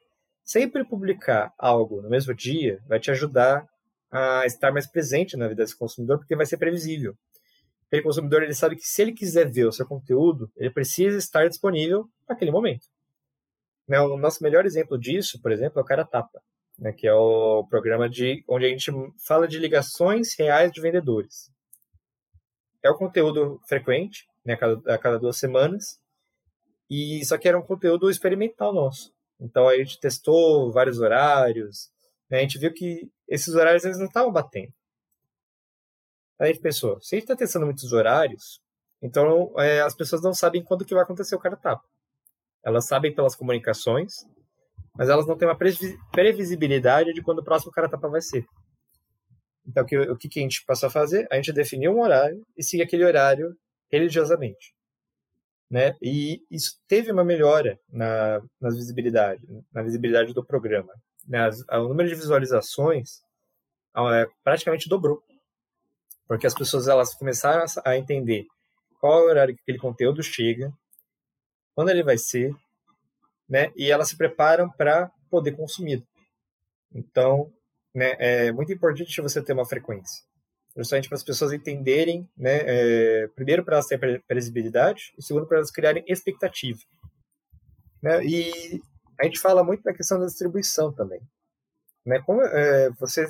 [0.45, 3.67] sempre publicar algo no mesmo dia vai te ajudar
[4.11, 7.17] a estar mais presente na vida desse consumidor, porque vai ser previsível.
[7.87, 11.49] Aquele consumidor ele sabe que se ele quiser ver o seu conteúdo, ele precisa estar
[11.49, 12.87] disponível naquele momento.
[13.89, 16.41] Né, o nosso melhor exemplo disso, por exemplo, é o Cara Tapa,
[16.79, 18.91] né, que é o programa de onde a gente
[19.27, 21.51] fala de ligações reais de vendedores.
[22.83, 26.01] É o conteúdo frequente, né, a cada, a cada duas semanas,
[26.91, 29.13] e só que era um conteúdo experimental nosso.
[29.41, 31.91] Então a gente testou vários horários,
[32.31, 32.39] né?
[32.39, 34.73] a gente viu que esses horários eles não estavam batendo.
[36.39, 38.61] Aí a gente pensou, se a gente está testando muitos horários,
[39.01, 41.85] então é, as pessoas não sabem quando que vai acontecer o cara tapa.
[42.63, 44.27] Elas sabem pelas comunicações,
[44.97, 45.59] mas elas não têm uma
[46.13, 48.45] previsibilidade de quando o próximo cara tapa vai ser.
[49.67, 51.27] Então o que, o que a gente passou a fazer?
[51.31, 53.57] A gente definiu um horário e seguir aquele horário
[53.91, 54.74] religiosamente
[55.75, 55.97] né?
[56.01, 60.95] E isso teve uma melhora na, na visibilidade, na visibilidade do programa.
[61.27, 61.51] Né?
[61.69, 63.21] o número de visualizações
[63.97, 65.21] é, praticamente dobrou,
[66.29, 68.47] porque as pessoas elas começaram a entender
[69.01, 70.73] qual é o horário que aquele conteúdo chega,
[71.75, 72.55] quando ele vai ser,
[73.49, 73.73] né?
[73.75, 76.07] E elas se preparam para poder consumir.
[76.95, 77.53] Então,
[77.93, 80.23] né, é muito importante você ter uma frequência
[80.77, 85.59] justamente para as pessoas entenderem, né, é, primeiro para elas terem previsibilidade e segundo para
[85.59, 86.81] elas criarem expectativa.
[88.03, 88.83] Né, e
[89.19, 91.21] a gente fala muito da questão da distribuição também.
[92.05, 93.27] Né, como é, você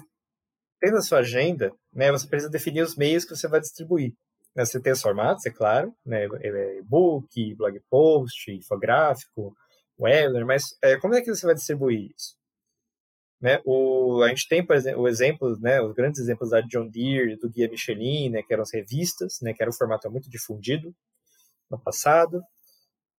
[0.81, 4.15] tem na sua agenda, né, você precisa definir os meios que você vai distribuir.
[4.57, 9.55] Né, você tem os formatos, é claro, né, é, e-book, blog post, infográfico,
[9.99, 12.37] webinar, mas é, como é que você vai distribuir isso?
[13.45, 13.61] Né?
[13.63, 17.37] O, a gente tem, por exemplo, o exemplo, né, os grandes exemplos da John Deere,
[17.37, 20.95] do Guia Michelin, né, que eram as revistas, né, que era um formato muito difundido
[21.71, 22.43] no passado.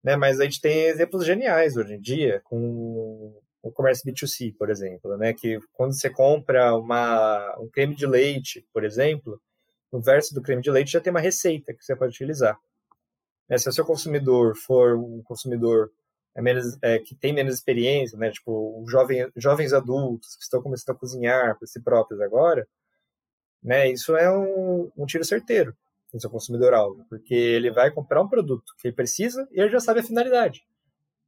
[0.04, 4.72] Né, mas a gente tem exemplos geniais hoje em dia, com o comércio B2C, por
[4.72, 9.40] exemplo, né, que quando você compra uma, um creme de leite, por exemplo,
[9.94, 12.58] no verso do creme de leite já tem uma receita que você pode utilizar.
[13.48, 15.92] Né, se o seu consumidor for um consumidor
[16.36, 18.30] é menos, é, que tem menos experiência, né?
[18.30, 22.68] Tipo, jovem, jovens adultos que estão começando a cozinhar por si próprios agora,
[23.64, 23.90] né?
[23.90, 25.76] Isso é um, um tiro certeiro
[26.14, 29.80] no seu consumidor-alvo, porque ele vai comprar um produto que ele precisa e ele já
[29.80, 30.64] sabe a finalidade,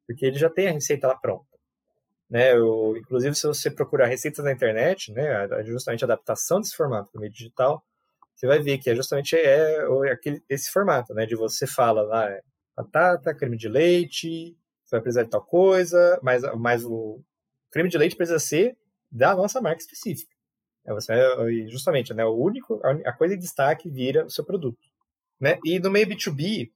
[0.05, 1.45] porque ele já tem a receita lá pronta.
[2.29, 7.09] Né, eu, inclusive, se você procurar receitas na internet, né, justamente a adaptação desse formato
[7.09, 7.81] para o meio digital,
[8.35, 9.79] você vai ver que é justamente é,
[10.11, 12.41] aquele, esse formato, né, de você fala lá, é,
[12.75, 17.21] batata, creme de leite, você vai precisar de tal coisa, mas, mas o
[17.69, 18.77] creme de leite precisa ser
[19.11, 20.33] da nossa marca específica.
[20.85, 21.13] É, você,
[21.67, 24.79] justamente, né, o único, a coisa em destaque vira o seu produto.
[25.39, 25.59] Né?
[25.65, 26.71] E no meio B2B,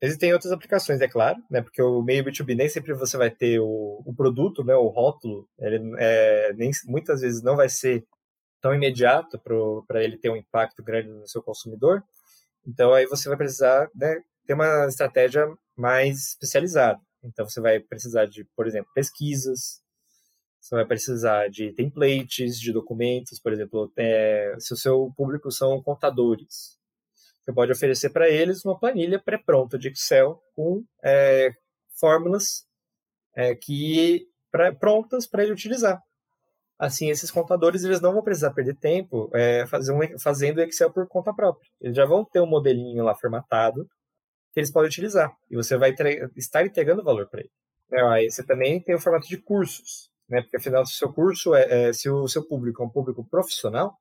[0.00, 3.60] existem outras aplicações, é claro, né, porque o meio B2B nem sempre você vai ter
[3.60, 8.06] o, o produto, né, o rótulo, ele é, nem, muitas vezes não vai ser
[8.62, 9.38] tão imediato
[9.86, 12.02] para ele ter um impacto grande no seu consumidor.
[12.66, 15.46] Então, aí você vai precisar né, ter uma estratégia
[15.76, 17.00] mais especializada.
[17.22, 19.82] Então você vai precisar de, por exemplo, pesquisas,
[20.60, 25.82] você vai precisar de templates, de documentos, por exemplo, é, se o seu público são
[25.82, 26.78] contadores,
[27.42, 31.50] você pode oferecer para eles uma planilha pré-pronta de Excel com é,
[31.98, 32.66] fórmulas
[33.34, 36.00] é, que pra, prontas para ele utilizar.
[36.78, 41.06] Assim, esses contadores eles não vão precisar perder tempo é, fazer um, fazendo Excel por
[41.08, 41.68] conta própria.
[41.80, 43.86] Eles já vão ter um modelinho lá formatado
[44.52, 45.32] que eles podem utilizar.
[45.50, 45.94] E você vai
[46.36, 47.50] estar entregando valor para ele.
[47.92, 50.42] É, aí você também tem o formato de cursos, né?
[50.42, 53.24] Porque afinal, se o seu curso é, é, se o seu público é um público
[53.24, 53.98] profissional,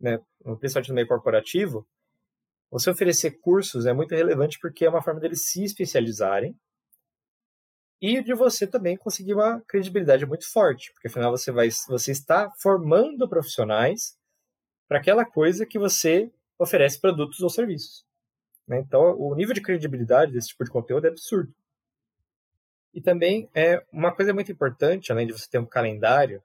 [0.00, 0.18] né?
[0.58, 1.86] Principalmente no meio corporativo,
[2.70, 6.56] você oferecer cursos é muito relevante porque é uma forma deles se especializarem
[8.00, 12.50] e de você também conseguir uma credibilidade muito forte, porque afinal você vai você está
[12.58, 14.16] formando profissionais
[14.88, 18.04] para aquela coisa que você oferece produtos ou serviços.
[18.70, 18.78] Né?
[18.78, 21.52] Então, o nível de credibilidade desse tipo de conteúdo é absurdo.
[22.94, 26.42] E também é uma coisa muito importante, além de você ter um calendário,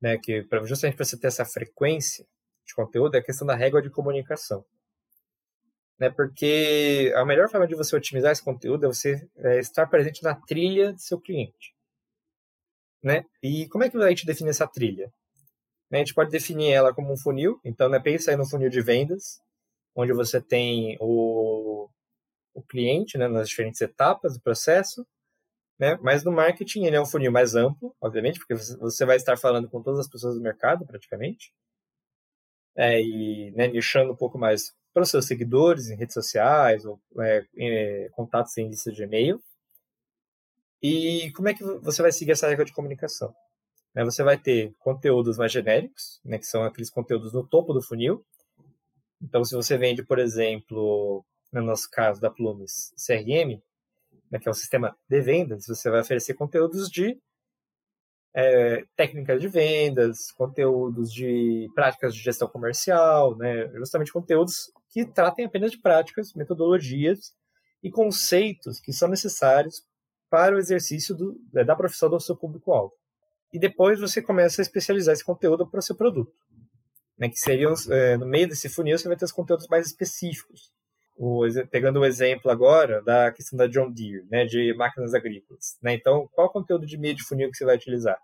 [0.00, 2.24] né, que justamente para você ter essa frequência
[2.64, 4.64] de conteúdo, é a questão da régua de comunicação
[6.02, 6.10] né?
[6.10, 10.34] Porque a melhor forma de você otimizar esse conteúdo é você é, estar presente na
[10.34, 11.76] trilha do seu cliente,
[13.00, 13.24] né?
[13.40, 15.12] E como é que a gente define essa trilha?
[15.92, 18.80] A gente pode definir ela como um funil, então né, pensa aí no funil de
[18.80, 19.40] vendas,
[19.94, 21.61] onde você tem o,
[22.54, 25.06] o cliente né, nas diferentes etapas do processo,
[25.78, 25.98] né?
[26.02, 29.68] Mas no marketing ele é um funil mais amplo, obviamente, porque você vai estar falando
[29.68, 31.52] com todas as pessoas do mercado, praticamente,
[32.76, 37.00] é, e né, nichando um pouco mais para os seus seguidores em redes sociais ou
[37.20, 39.42] é, é, contatos em lista de e-mail.
[40.82, 43.34] E como é que você vai seguir essa regra de comunicação?
[43.94, 47.82] Né, você vai ter conteúdos mais genéricos, né, que são aqueles conteúdos no topo do
[47.82, 48.24] funil.
[49.20, 53.60] Então, se você vende, por exemplo, no nosso caso da Plumes, CRM,
[54.30, 57.20] né, que é um sistema de vendas, você vai oferecer conteúdos de
[58.34, 65.44] é, técnicas de vendas, conteúdos de práticas de gestão comercial, né, justamente conteúdos que tratem
[65.44, 67.34] apenas de práticas, metodologias
[67.82, 69.84] e conceitos que são necessários
[70.30, 72.94] para o exercício do, é, da profissão do seu público-alvo.
[73.52, 76.32] E depois você começa a especializar esse conteúdo para o seu produto.
[77.18, 80.72] Né, que seriam, é, no meio desse funil, você vai ter os conteúdos mais específicos.
[81.16, 85.78] O, pegando o exemplo agora da questão da John Deere, né, de máquinas agrícolas.
[85.82, 85.94] Né?
[85.94, 88.18] Então, qual conteúdo de meio de funil que você vai utilizar?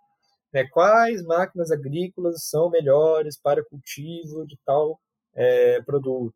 [0.52, 4.98] Né, quais máquinas agrícolas são melhores para cultivo de tal
[5.34, 6.34] é, produto?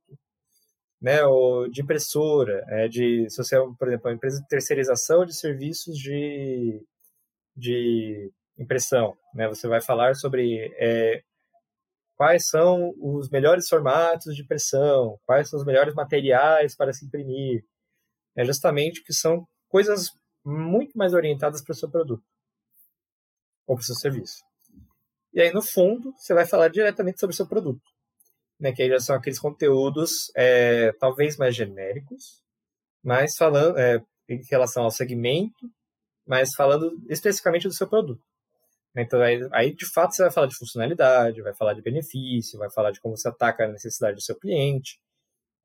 [1.01, 5.27] Né, ou de impressora, é, de, se você é, por exemplo, uma empresa de terceirização
[5.27, 6.81] de serviços de,
[7.57, 11.23] de impressão, né, você vai falar sobre é,
[12.16, 17.64] quais são os melhores formatos de impressão, quais são os melhores materiais para se imprimir,
[18.37, 20.09] é justamente que são coisas
[20.44, 22.25] muito mais orientadas para o seu produto
[23.66, 24.42] ou para o seu serviço.
[25.33, 27.83] E aí, no fundo, você vai falar diretamente sobre o seu produto.
[28.61, 32.44] Né, que aí já são aqueles conteúdos é, talvez mais genéricos,
[33.03, 35.68] mas falando é, em relação ao segmento,
[36.25, 38.22] mas falando especificamente do seu produto.
[38.96, 42.70] Então, aí, aí, de fato, você vai falar de funcionalidade, vai falar de benefício, vai
[42.70, 45.00] falar de como você ataca a necessidade do seu cliente.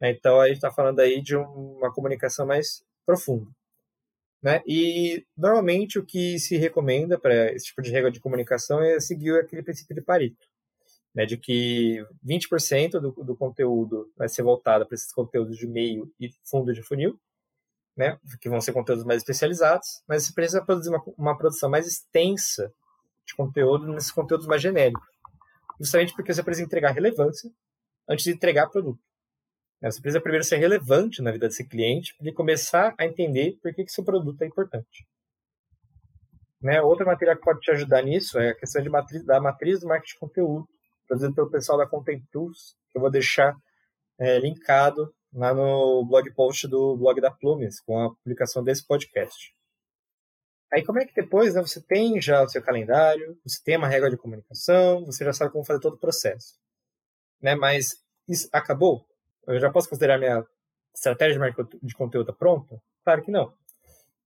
[0.02, 3.50] Então, a gente está falando aí de uma comunicação mais profunda.
[4.42, 4.62] Né?
[4.68, 9.36] E normalmente o que se recomenda para esse tipo de regra de comunicação é seguir
[9.40, 10.48] aquele princípio de Pareto,
[11.14, 11.26] né?
[11.26, 16.30] de que 20% do, do conteúdo vai ser voltado para esses conteúdos de meio e
[16.46, 17.20] fundo de funil,
[17.96, 18.20] né?
[18.40, 22.72] que vão ser conteúdos mais especializados, mas você precisa produzir uma, uma produção mais extensa
[23.28, 25.06] de conteúdo nesses conteúdos mais genéricos,
[25.80, 27.52] justamente porque você precisa entregar relevância
[28.10, 29.00] antes de entregar produto.
[29.82, 29.92] Né?
[29.92, 33.84] Você precisa primeiro ser relevante na vida desse cliente ele começar a entender por que,
[33.84, 35.06] que seu produto é importante.
[36.62, 36.82] Né?
[36.82, 39.88] Outra matéria que pode te ajudar nisso é a questão de matriz, da matriz do
[39.88, 40.68] marketing de conteúdo,
[41.08, 43.56] produzida pelo pessoal da Content Tools, que eu vou deixar
[44.20, 49.57] é, linkado lá no blog post do blog da Plumes, com a publicação desse podcast.
[50.74, 53.88] Aí como é que depois né, você tem já o seu calendário, você tem uma
[53.88, 56.56] regra de comunicação, você já sabe como fazer todo o processo.
[57.42, 57.56] Né?
[57.56, 59.06] Mas isso acabou?
[59.48, 60.46] eu já posso considerar minha
[60.94, 61.40] estratégia
[61.82, 62.82] de conteúdo pronta?
[63.04, 63.54] Claro que não.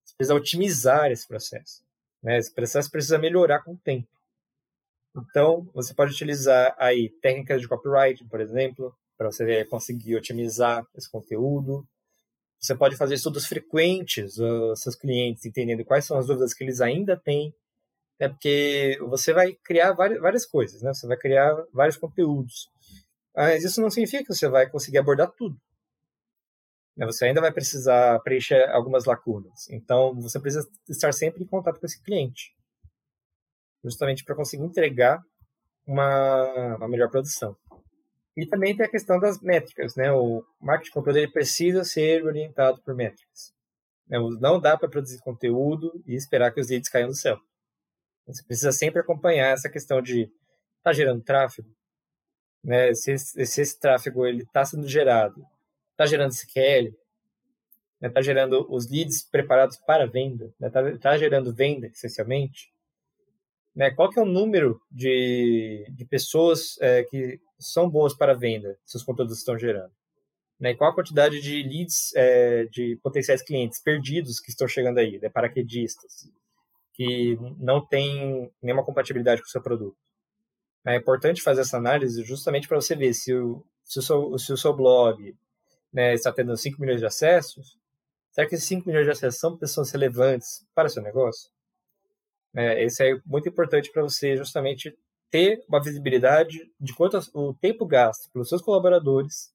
[0.03, 1.83] Você precisa otimizar esse processo.
[2.23, 2.37] Né?
[2.37, 4.07] Esse processo precisa melhorar com o tempo.
[5.15, 11.09] Então, você pode utilizar aí técnicas de copywriting, por exemplo, para você conseguir otimizar esse
[11.09, 11.85] conteúdo.
[12.61, 16.79] Você pode fazer estudos frequentes dos seus clientes, entendendo quais são as dúvidas que eles
[16.79, 17.53] ainda têm.
[18.19, 20.93] É porque você vai criar várias, várias coisas, né?
[20.93, 22.69] Você vai criar vários conteúdos.
[23.35, 25.59] Mas isso não significa que você vai conseguir abordar tudo.
[26.95, 29.67] Né, você ainda vai precisar preencher algumas lacunas.
[29.69, 32.53] Então, você precisa estar sempre em contato com esse cliente,
[33.83, 35.19] justamente para conseguir entregar
[35.87, 37.57] uma, uma melhor produção.
[38.35, 40.11] E também tem a questão das métricas, né?
[40.11, 43.53] O marketing de conteúdo ele precisa ser orientado por métricas.
[44.07, 44.17] Né?
[44.39, 47.37] Não dá para produzir conteúdo e esperar que os leads caiam do céu.
[48.25, 50.31] Você precisa sempre acompanhar essa questão de
[50.81, 51.69] está gerando tráfego,
[52.63, 55.43] né, se, se esse tráfego ele está sendo gerado,
[55.91, 56.95] está gerando SQL,
[57.99, 62.71] né, tá gerando os leads preparados para venda, né, tá, tá gerando venda essencialmente,
[63.75, 68.77] né, qual que é o número de, de pessoas é, que são boas para venda,
[68.85, 69.91] seus conteúdos estão gerando?
[70.59, 75.19] Né, qual a quantidade de leads é, de potenciais clientes perdidos que estão chegando aí,
[75.19, 76.29] né, paraquedistas?
[76.93, 79.97] que não tem nenhuma compatibilidade com o seu produto.
[80.85, 84.53] É importante fazer essa análise justamente para você ver se o, se o, seu, se
[84.53, 85.35] o seu blog
[85.93, 87.77] né, está tendo 5 milhões de acessos,
[88.31, 91.49] será que esses 5 milhões de acessos são pessoas relevantes para o seu negócio?
[92.53, 94.95] É, esse é muito importante para você justamente
[95.31, 99.51] ter uma visibilidade de quanto o tempo gasto pelos seus colaboradores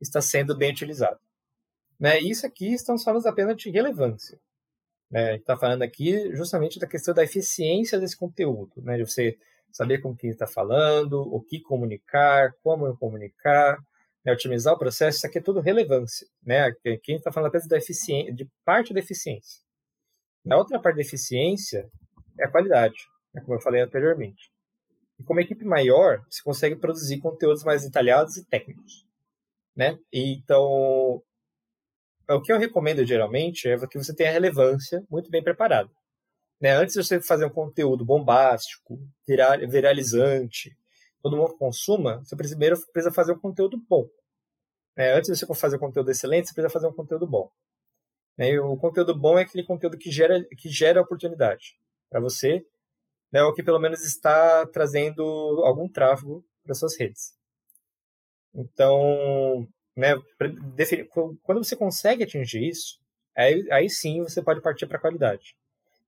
[0.00, 1.18] está sendo bem utilizado.
[1.98, 2.18] Né?
[2.20, 4.40] Isso aqui estamos falando apenas de relevância.
[5.10, 5.36] Né?
[5.36, 8.96] está falando aqui justamente da questão da eficiência desse conteúdo, né?
[8.96, 9.36] de você
[9.72, 13.76] saber com quem está falando, o que comunicar, como comunicar,
[14.24, 14.32] né?
[14.32, 16.26] otimizar o processo, isso aqui é tudo relevância.
[16.44, 16.72] Né?
[17.02, 19.60] Quem está falando apenas da eficiência, de parte da eficiência.
[20.48, 21.90] A outra parte da eficiência
[22.38, 22.98] é a qualidade,
[23.34, 23.42] né?
[23.42, 24.50] como eu falei anteriormente.
[25.20, 29.06] E como equipe maior, você consegue produzir conteúdos mais detalhados e técnicos.
[29.76, 29.98] Né?
[30.10, 31.22] E, então,
[32.26, 35.90] o que eu recomendo geralmente é que você tenha relevância muito bem preparado.
[36.58, 36.70] Né?
[36.70, 38.98] Antes de você fazer um conteúdo bombástico,
[39.68, 40.74] viralizante,
[41.22, 44.08] todo mundo consuma, você primeiro precisa fazer um conteúdo bom.
[44.96, 45.12] Né?
[45.12, 47.50] Antes de você fazer um conteúdo excelente, você precisa fazer um conteúdo bom.
[48.38, 48.52] Né?
[48.52, 52.64] E o conteúdo bom é aquele conteúdo que gera, que gera oportunidade para você
[53.32, 55.22] né, ou que pelo menos está trazendo
[55.64, 57.32] algum tráfego para suas redes.
[58.54, 59.66] Então,
[59.96, 60.14] né,
[61.42, 62.98] quando você consegue atingir isso,
[63.36, 65.54] aí, aí sim você pode partir para a qualidade.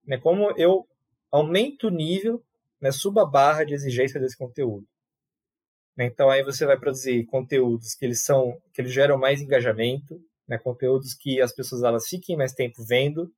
[0.05, 0.85] Né, como eu
[1.31, 2.43] aumento o nível,
[2.79, 4.85] né, subo a barra de exigência desse conteúdo.
[5.95, 10.19] Né, então aí você vai produzir conteúdos que eles são, que eles geram mais engajamento,
[10.47, 13.31] né, conteúdos que as pessoas elas fiquem mais tempo vendo,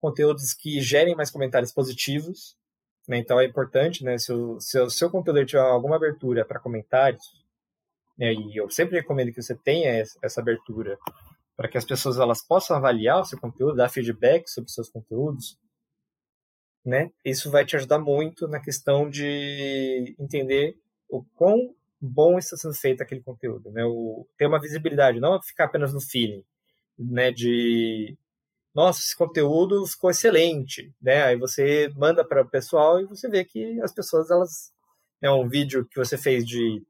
[0.00, 2.56] conteúdos que gerem mais comentários positivos,
[3.08, 3.18] né?
[3.18, 7.22] Então é importante, né, se o, se o seu conteúdo tiver alguma abertura para comentários,
[8.16, 10.98] né, e eu sempre recomendo que você tenha essa abertura
[11.56, 15.58] para que as pessoas elas possam avaliar o seu conteúdo, dar feedback sobre seus conteúdos,
[16.84, 17.12] né?
[17.24, 20.76] Isso vai te ajudar muito na questão de entender
[21.08, 23.84] o quão bom está sendo feito aquele conteúdo, né?
[23.84, 26.44] O, ter uma visibilidade, não ficar apenas no feeling,
[26.98, 27.30] né?
[27.30, 28.16] De
[28.74, 31.24] nossa, esse conteúdo ficou excelente, né?
[31.24, 34.72] Aí você manda para o pessoal e você vê que as pessoas, elas...
[35.20, 36.84] É um vídeo que você fez de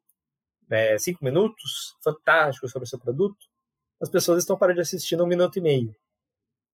[0.71, 3.37] é, cinco minutos, fantástico sobre o seu produto,
[4.01, 5.95] as pessoas estão parando de assistir num minuto e meio.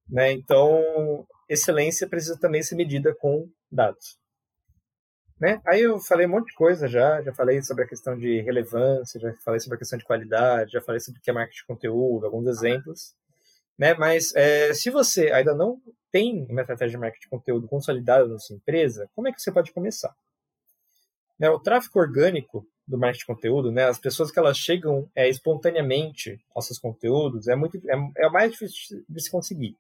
[0.09, 0.33] Né?
[0.33, 4.17] Então, excelência precisa também ser medida com dados.
[5.41, 5.61] Né?
[5.67, 9.21] Aí eu falei um monte de coisa já, já falei sobre a questão de relevância,
[9.21, 11.67] já falei sobre a questão de qualidade, já falei sobre o que é marketing de
[11.67, 13.15] conteúdo, alguns exemplos.
[13.79, 13.95] Né?
[13.95, 18.39] Mas é, se você ainda não tem uma estratégia de marketing de conteúdo consolidada na
[18.39, 20.15] sua empresa, como é que você pode começar?
[21.39, 25.29] Né, o tráfego orgânico do marketing de conteúdo, né, as pessoas que elas chegam é,
[25.29, 29.77] espontaneamente aos seus conteúdos, é muito é, é o mais difícil de se conseguir.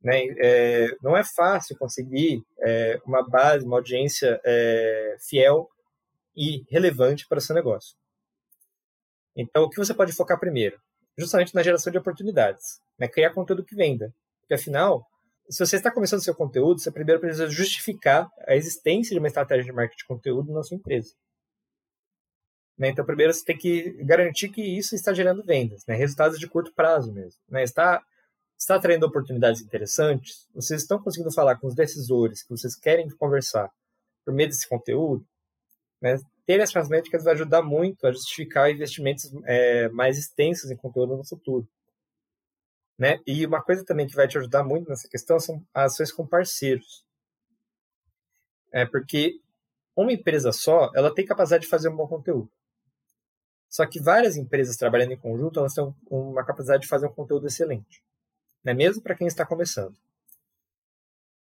[0.00, 0.26] Né?
[0.38, 5.68] É, não é fácil conseguir é, uma base, uma audiência é, fiel
[6.36, 7.96] e relevante para seu negócio.
[9.34, 10.78] Então, o que você pode focar primeiro?
[11.18, 13.08] Justamente na geração de oportunidades, né?
[13.08, 14.12] criar conteúdo que venda.
[14.40, 15.06] Porque afinal,
[15.48, 19.64] se você está começando seu conteúdo, você primeiro precisa justificar a existência de uma estratégia
[19.64, 21.14] de marketing de conteúdo na sua empresa.
[22.78, 22.88] Né?
[22.88, 25.94] Então, primeiro você tem que garantir que isso está gerando vendas, né?
[25.94, 27.40] resultados de curto prazo mesmo.
[27.48, 27.62] Né?
[27.62, 28.02] Está,
[28.58, 30.48] está atraindo oportunidades interessantes?
[30.54, 33.70] Vocês estão conseguindo falar com os decisores que vocês querem conversar
[34.24, 35.24] por meio desse conteúdo?
[36.00, 36.16] Né?
[36.46, 41.24] Ter essas métricas vai ajudar muito a justificar investimentos é, mais extensos em conteúdo no
[41.24, 41.68] futuro.
[42.98, 43.18] Né?
[43.26, 47.04] E uma coisa também que vai te ajudar muito nessa questão são ações com parceiros.
[48.72, 49.40] É porque
[49.96, 52.50] uma empresa só, ela tem capacidade de fazer um bom conteúdo.
[53.68, 57.46] Só que várias empresas trabalhando em conjunto, elas têm uma capacidade de fazer um conteúdo
[57.46, 58.02] excelente.
[58.62, 58.74] Né?
[58.74, 59.96] Mesmo para quem está começando.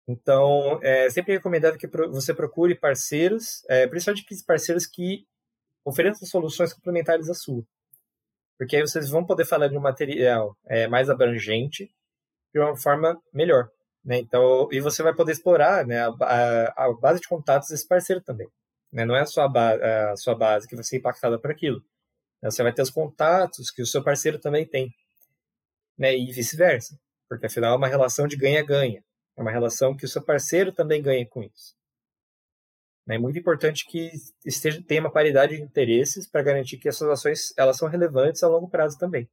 [0.10, 5.24] Então, é sempre recomendável que você procure parceiros, é, principalmente parceiros que
[5.86, 7.64] ofereçam soluções complementares à sua.
[8.58, 11.94] Porque aí vocês vão poder falar de um material é, mais abrangente
[12.52, 13.70] de uma forma melhor.
[14.04, 14.18] Né?
[14.18, 18.48] Então, e você vai poder explorar né, a, a, base de contatos desse parceiro também.
[18.92, 19.06] Né?
[19.06, 21.84] Não é a sua, a sua base que vai ser impactada por aquilo.
[22.42, 24.92] Você vai ter os contatos que o seu parceiro também tem.
[25.96, 26.18] Né?
[26.18, 26.98] E vice-versa.
[27.30, 29.04] Porque afinal é uma relação de ganha-ganha.
[29.40, 31.74] É uma relação que o seu parceiro também ganha com isso.
[33.08, 34.12] É muito importante que
[34.46, 38.50] esteja, tenha uma paridade de interesses para garantir que essas ações elas são relevantes a
[38.50, 39.30] longo prazo também.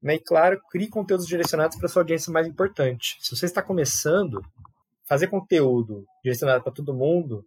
[0.00, 3.16] Né, e claro, crie conteúdos direcionados para sua audiência mais importante.
[3.18, 4.40] Se você está começando,
[5.04, 7.44] fazer conteúdo direcionado para todo mundo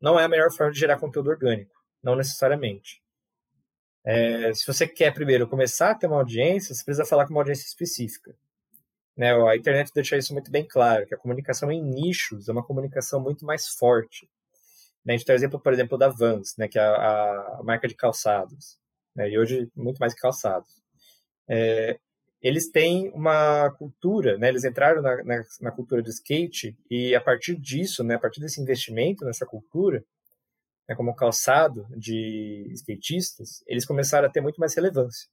[0.00, 3.02] não é a melhor forma de gerar conteúdo orgânico, não necessariamente.
[4.02, 7.40] É, se você quer primeiro começar a ter uma audiência, você precisa falar com uma
[7.40, 8.34] audiência específica.
[9.16, 12.64] Né, a internet deixa isso muito bem claro, que a comunicação em nichos é uma
[12.64, 14.28] comunicação muito mais forte.
[15.04, 17.62] Né, a gente tem o exemplo, por exemplo, da Vans, né, que é a, a
[17.62, 18.78] marca de calçados,
[19.14, 20.82] né, e hoje muito mais calçados.
[21.48, 21.98] É,
[22.42, 27.20] eles têm uma cultura, né, eles entraram na, na, na, cultura do skate e a
[27.20, 30.04] partir disso, né, a partir desse investimento nessa cultura,
[30.88, 35.28] né, como calçado de skatistas, eles começaram a ter muito mais relevância.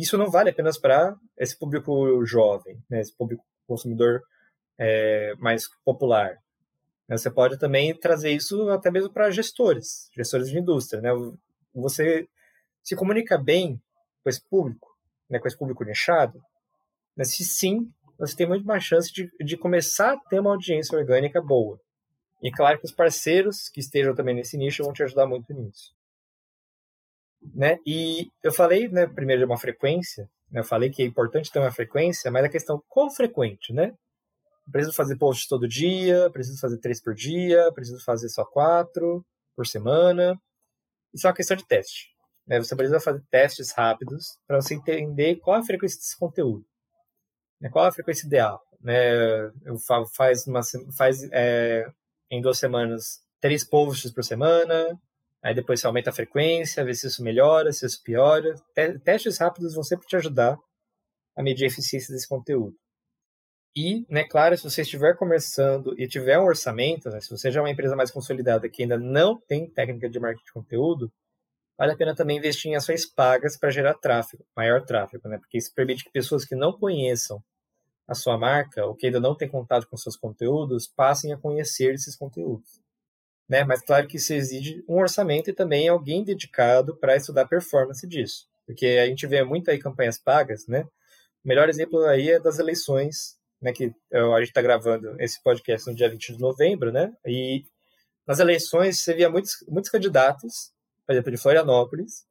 [0.00, 4.22] Isso não vale apenas para esse público jovem, né, esse público consumidor
[4.78, 6.38] é, mais popular.
[7.06, 7.18] Né.
[7.18, 11.02] Você pode também trazer isso até mesmo para gestores, gestores de indústria.
[11.02, 11.10] Né?
[11.74, 12.26] Você
[12.82, 13.78] se comunica bem
[14.22, 14.88] com esse público,
[15.28, 16.42] né, com esse público nichado,
[17.14, 20.96] né, se sim, você tem muito mais chance de, de começar a ter uma audiência
[20.96, 21.78] orgânica boa.
[22.42, 25.94] E claro que os parceiros que estejam também nesse nicho vão te ajudar muito nisso.
[27.54, 27.78] Né?
[27.86, 31.58] E eu falei, né, primeiro de uma frequência, né, eu falei que é importante ter
[31.58, 33.94] uma frequência, mas a questão qual frequente, né?
[34.70, 39.24] Preciso fazer posts todo dia, preciso fazer três por dia, preciso fazer só quatro
[39.56, 40.38] por semana.
[41.12, 42.08] Isso é uma questão de teste.
[42.46, 42.58] Né?
[42.58, 46.64] Você precisa fazer testes rápidos para você entender qual a frequência desse conteúdo.
[47.60, 47.68] Né?
[47.68, 48.60] Qual a frequência ideal.
[48.80, 49.50] Né?
[49.64, 49.76] Eu
[50.16, 50.60] faz, uma,
[50.96, 51.84] faz é,
[52.30, 54.98] em duas semanas três posts por semana,
[55.42, 58.54] aí depois você aumenta a frequência, vê se isso melhora, se isso piora.
[59.04, 60.58] Testes rápidos vão sempre te ajudar
[61.36, 62.76] a medir a eficiência desse conteúdo.
[63.74, 67.60] E, né, claro, se você estiver começando e tiver um orçamento, né, se você já
[67.60, 71.12] é uma empresa mais consolidada que ainda não tem técnica de marketing de conteúdo,
[71.78, 75.38] vale a pena também investir em ações pagas para gerar tráfego, maior tráfego, né?
[75.38, 77.40] Porque isso permite que pessoas que não conheçam
[78.08, 81.94] a sua marca ou que ainda não têm contato com seus conteúdos passem a conhecer
[81.94, 82.82] esses conteúdos.
[83.50, 83.64] Né?
[83.64, 88.06] Mas claro que isso exige um orçamento e também alguém dedicado para estudar a performance
[88.06, 88.48] disso.
[88.64, 90.82] Porque a gente vê muito aí campanhas pagas, né?
[91.44, 93.72] O melhor exemplo aí é das eleições, né?
[93.72, 97.12] Que a gente está gravando esse podcast no dia 20 de novembro, né?
[97.26, 97.64] E
[98.24, 100.72] nas eleições você via muitos, muitos candidatos,
[101.04, 102.24] por exemplo, de Florianópolis,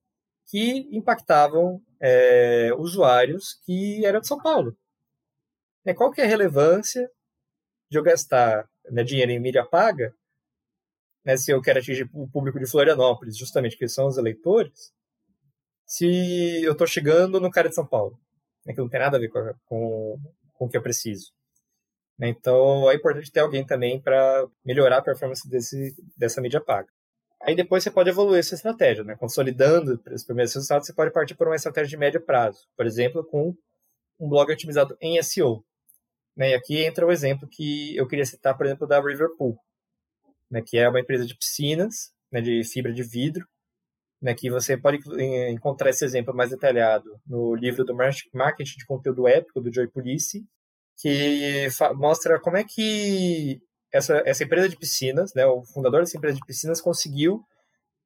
[0.47, 4.73] que impactavam é, usuários que eram de São Paulo.
[5.83, 7.11] Né, qual que é a relevância
[7.89, 10.13] de eu gastar né, dinheiro em mídia paga,
[11.29, 14.91] né, se eu quero atingir o público de Florianópolis, justamente que são os eleitores,
[15.85, 18.19] se eu estou chegando no cara de São Paulo,
[18.65, 20.17] né, que não tem nada a ver com, com,
[20.53, 21.31] com o que eu preciso.
[22.17, 26.89] Né, então, é importante ter alguém também para melhorar a performance desse, dessa mídia paga.
[27.43, 29.15] Aí depois você pode evoluir essa estratégia, né?
[29.15, 32.67] Consolidando os primeiros resultados, você pode partir por uma estratégia de médio prazo.
[32.75, 33.55] Por exemplo, com
[34.19, 35.63] um blog otimizado em SEO.
[36.35, 36.49] Né?
[36.49, 39.57] E aqui entra o exemplo que eu queria citar, por exemplo, da Riverpool,
[40.49, 40.61] né?
[40.65, 42.41] que é uma empresa de piscinas, né?
[42.41, 43.45] de fibra de vidro,
[44.21, 44.33] né?
[44.33, 44.99] que você pode
[45.49, 50.45] encontrar esse exemplo mais detalhado no livro do Marketing de Conteúdo Épico, do Joy Police,
[50.97, 56.35] que mostra como é que essa, essa empresa de piscinas, né, o fundador dessa empresa
[56.35, 57.41] de piscinas conseguiu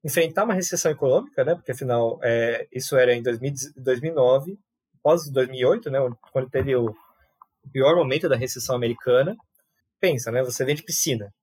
[0.04, 4.58] enfrentar uma recessão econômica, né, porque afinal é, isso era em 2000, 2009,
[5.02, 6.00] pós 2008, né,
[6.32, 6.94] quando teve o
[7.72, 9.36] pior momento da recessão americana.
[10.00, 10.44] Pensa, né?
[10.44, 11.34] Você vende piscina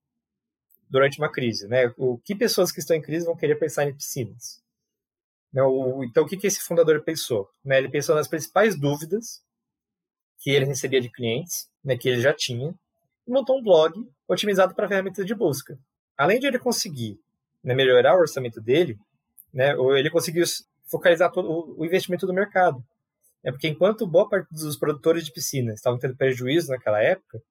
[0.91, 1.93] durante uma crise, né?
[1.97, 4.61] O que pessoas que estão em crise vão querer pensar em piscinas?
[5.53, 5.63] Né?
[6.05, 7.49] Então, o que, que esse fundador pensou?
[7.65, 7.79] Né?
[7.79, 9.43] Ele pensou nas principais dúvidas
[10.39, 12.75] que ele recebia de clientes, né, que ele já tinha,
[13.27, 13.93] e montou um blog
[14.27, 15.79] otimizado para ferramentas de busca.
[16.17, 17.21] Além de ele conseguir
[17.63, 18.99] né, melhorar o orçamento dele,
[19.53, 20.45] né, ele conseguiu
[20.87, 22.83] focalizar todo o investimento do mercado.
[23.45, 27.43] É porque enquanto boa parte dos produtores de piscina estavam tendo prejuízo naquela época,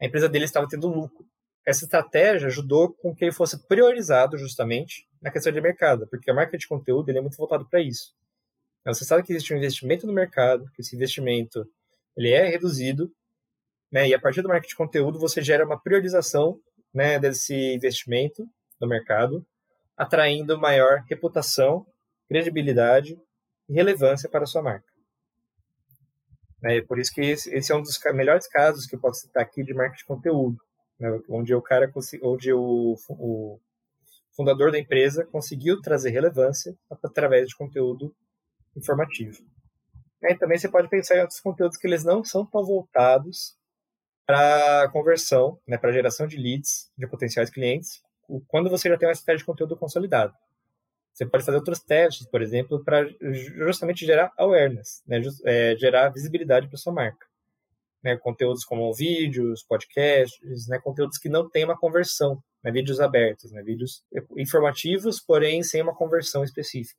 [0.00, 1.26] a empresa dele estava tendo lucro.
[1.66, 6.34] Essa estratégia ajudou com que ele fosse priorizado justamente na questão de mercado, porque a
[6.34, 8.14] marca de conteúdo é muito voltado para isso.
[8.80, 11.68] Então, você sabe que existe um investimento no mercado, que esse investimento
[12.16, 13.12] ele é reduzido,
[13.90, 16.60] né, e a partir do marketing de conteúdo você gera uma priorização
[16.94, 18.48] né, desse investimento
[18.80, 19.44] no mercado,
[19.96, 21.84] atraindo maior reputação,
[22.28, 23.20] credibilidade
[23.68, 24.86] e relevância para a sua marca.
[26.62, 26.80] Né?
[26.82, 29.74] Por isso que esse, é um dos melhores casos que eu posso citar aqui de
[29.74, 30.65] marketing de conteúdo,
[30.98, 31.20] né?
[31.28, 31.92] onde o cara,
[32.22, 33.60] onde o, o
[34.34, 38.14] fundador da empresa conseguiu trazer relevância através de conteúdo
[38.76, 39.42] informativo.
[40.22, 43.56] E também você pode pensar em outros conteúdos que eles não são tão voltados
[44.26, 48.02] para conversão, né, para geração de leads de potenciais clientes,
[48.48, 50.34] quando você já tem uma estratégia de conteúdo consolidada.
[51.12, 55.18] Você pode fazer outros testes, por exemplo, para justamente gerar awareness, né?
[55.46, 57.26] É, gerar visibilidade para sua marca.
[58.02, 58.16] Né?
[58.16, 60.78] Conteúdos como vídeos, podcasts, né?
[60.78, 62.70] conteúdos que não têm uma conversão, né?
[62.70, 63.62] vídeos abertos, né?
[63.62, 64.02] vídeos
[64.36, 66.98] informativos, porém sem uma conversão específica.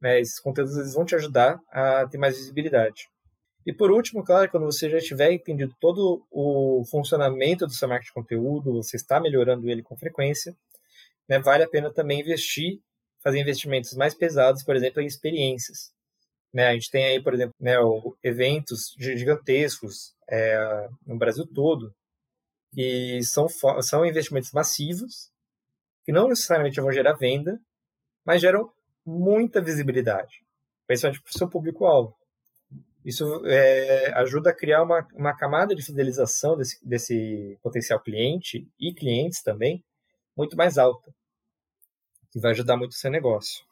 [0.00, 0.20] Né?
[0.20, 3.08] Esses conteúdos eles vão te ajudar a ter mais visibilidade.
[3.66, 8.08] E por último, claro, quando você já tiver entendido todo o funcionamento do seu marketing
[8.08, 10.56] de conteúdo, você está melhorando ele com frequência,
[11.28, 12.80] né, vale a pena também investir,
[13.22, 15.92] fazer investimentos mais pesados, por exemplo, em experiências.
[16.52, 17.74] Né, a gente tem aí, por exemplo, né,
[18.24, 21.94] eventos gigantescos é, no Brasil todo,
[22.72, 23.46] que são,
[23.82, 25.30] são investimentos massivos,
[26.04, 27.60] que não necessariamente vão gerar venda,
[28.24, 28.72] mas geram
[29.06, 30.44] muita visibilidade,
[30.86, 32.16] principalmente para o seu público-alvo.
[33.04, 38.92] Isso é, ajuda a criar uma, uma camada de fidelização desse, desse potencial cliente e
[38.92, 39.82] clientes também
[40.36, 41.12] muito mais alta,
[42.30, 43.64] que vai ajudar muito o seu negócio.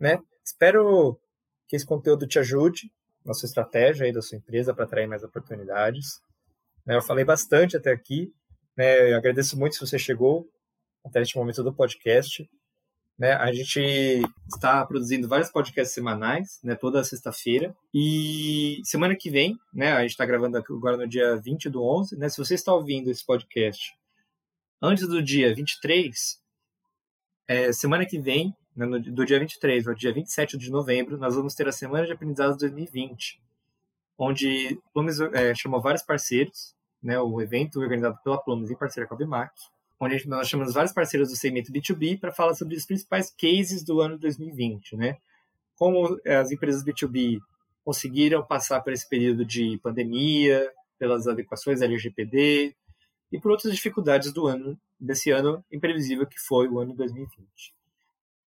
[0.00, 0.18] Né?
[0.44, 1.18] Espero
[1.66, 2.92] que esse conteúdo te ajude
[3.24, 6.20] na sua estratégia aí da sua empresa para atrair mais oportunidades.
[6.84, 6.94] Né?
[6.94, 8.32] Eu falei bastante até aqui.
[8.76, 9.12] Né?
[9.12, 10.46] Eu agradeço muito se você chegou
[11.04, 12.48] até este momento do podcast.
[13.18, 13.32] Né?
[13.32, 14.22] A gente
[14.52, 17.74] está produzindo vários podcasts semanais, toda sexta-feira.
[17.94, 22.18] E semana que vem, a gente está gravando agora no dia 20 do 11.
[22.18, 22.28] Né?
[22.28, 23.94] Se você está ouvindo esse podcast
[24.82, 26.38] antes do dia 23,
[27.48, 31.68] é, semana que vem, do dia 23 ao dia 27 de novembro, nós vamos ter
[31.68, 33.40] a Semana de Aprendizados 2020,
[34.18, 39.14] onde Plumes é, chamou vários parceiros, né, o evento organizado pela Plumes em parceria com
[39.14, 39.52] a Bimac,
[40.00, 44.00] onde nós chamamos vários parceiros do segmento B2B para falar sobre os principais cases do
[44.00, 45.18] ano 2020, né?
[45.76, 47.38] Como eh, as empresas B2B
[47.84, 52.74] conseguiram passar por esse período de pandemia, pelas adequações LGPD
[53.30, 57.74] e por outras dificuldades do ano desse ano imprevisível que foi o ano 2020.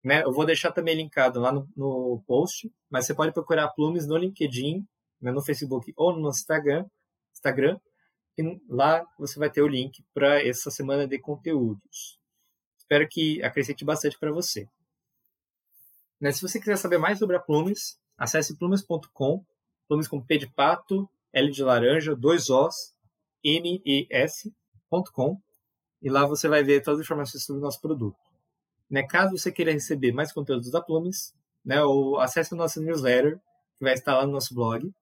[0.06, 0.22] Né?
[0.22, 4.16] Eu vou deixar também linkado lá no, no post, mas você pode procurar Plumes no
[4.16, 4.86] LinkedIn,
[5.20, 6.86] né, no Facebook ou no Instagram,
[7.34, 7.76] Instagram
[8.38, 12.20] e lá você vai ter o link para essa semana de conteúdos.
[12.78, 14.68] Espero que acrescente bastante para você.
[16.20, 19.44] Né, se você quiser saber mais sobre a Plumes, acesse plumes.com,
[19.88, 22.94] plumes com P de pato, L de laranja, dois Os,
[23.42, 25.40] M-E-S.com,
[26.00, 28.35] e lá você vai ver todas as informações sobre o nosso produto.
[28.90, 31.34] Né, caso você queira receber mais conteúdos da Plumes,
[31.64, 33.38] né, ou acesse o nosso newsletter,
[33.76, 34.92] que vai estar lá no nosso blog,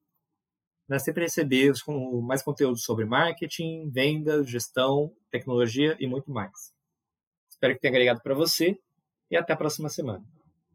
[0.86, 6.72] para sempre receber com mais conteúdo sobre marketing, vendas, gestão, tecnologia e muito mais.
[7.48, 8.78] Espero que tenha agregado para você
[9.30, 10.24] e até a próxima semana.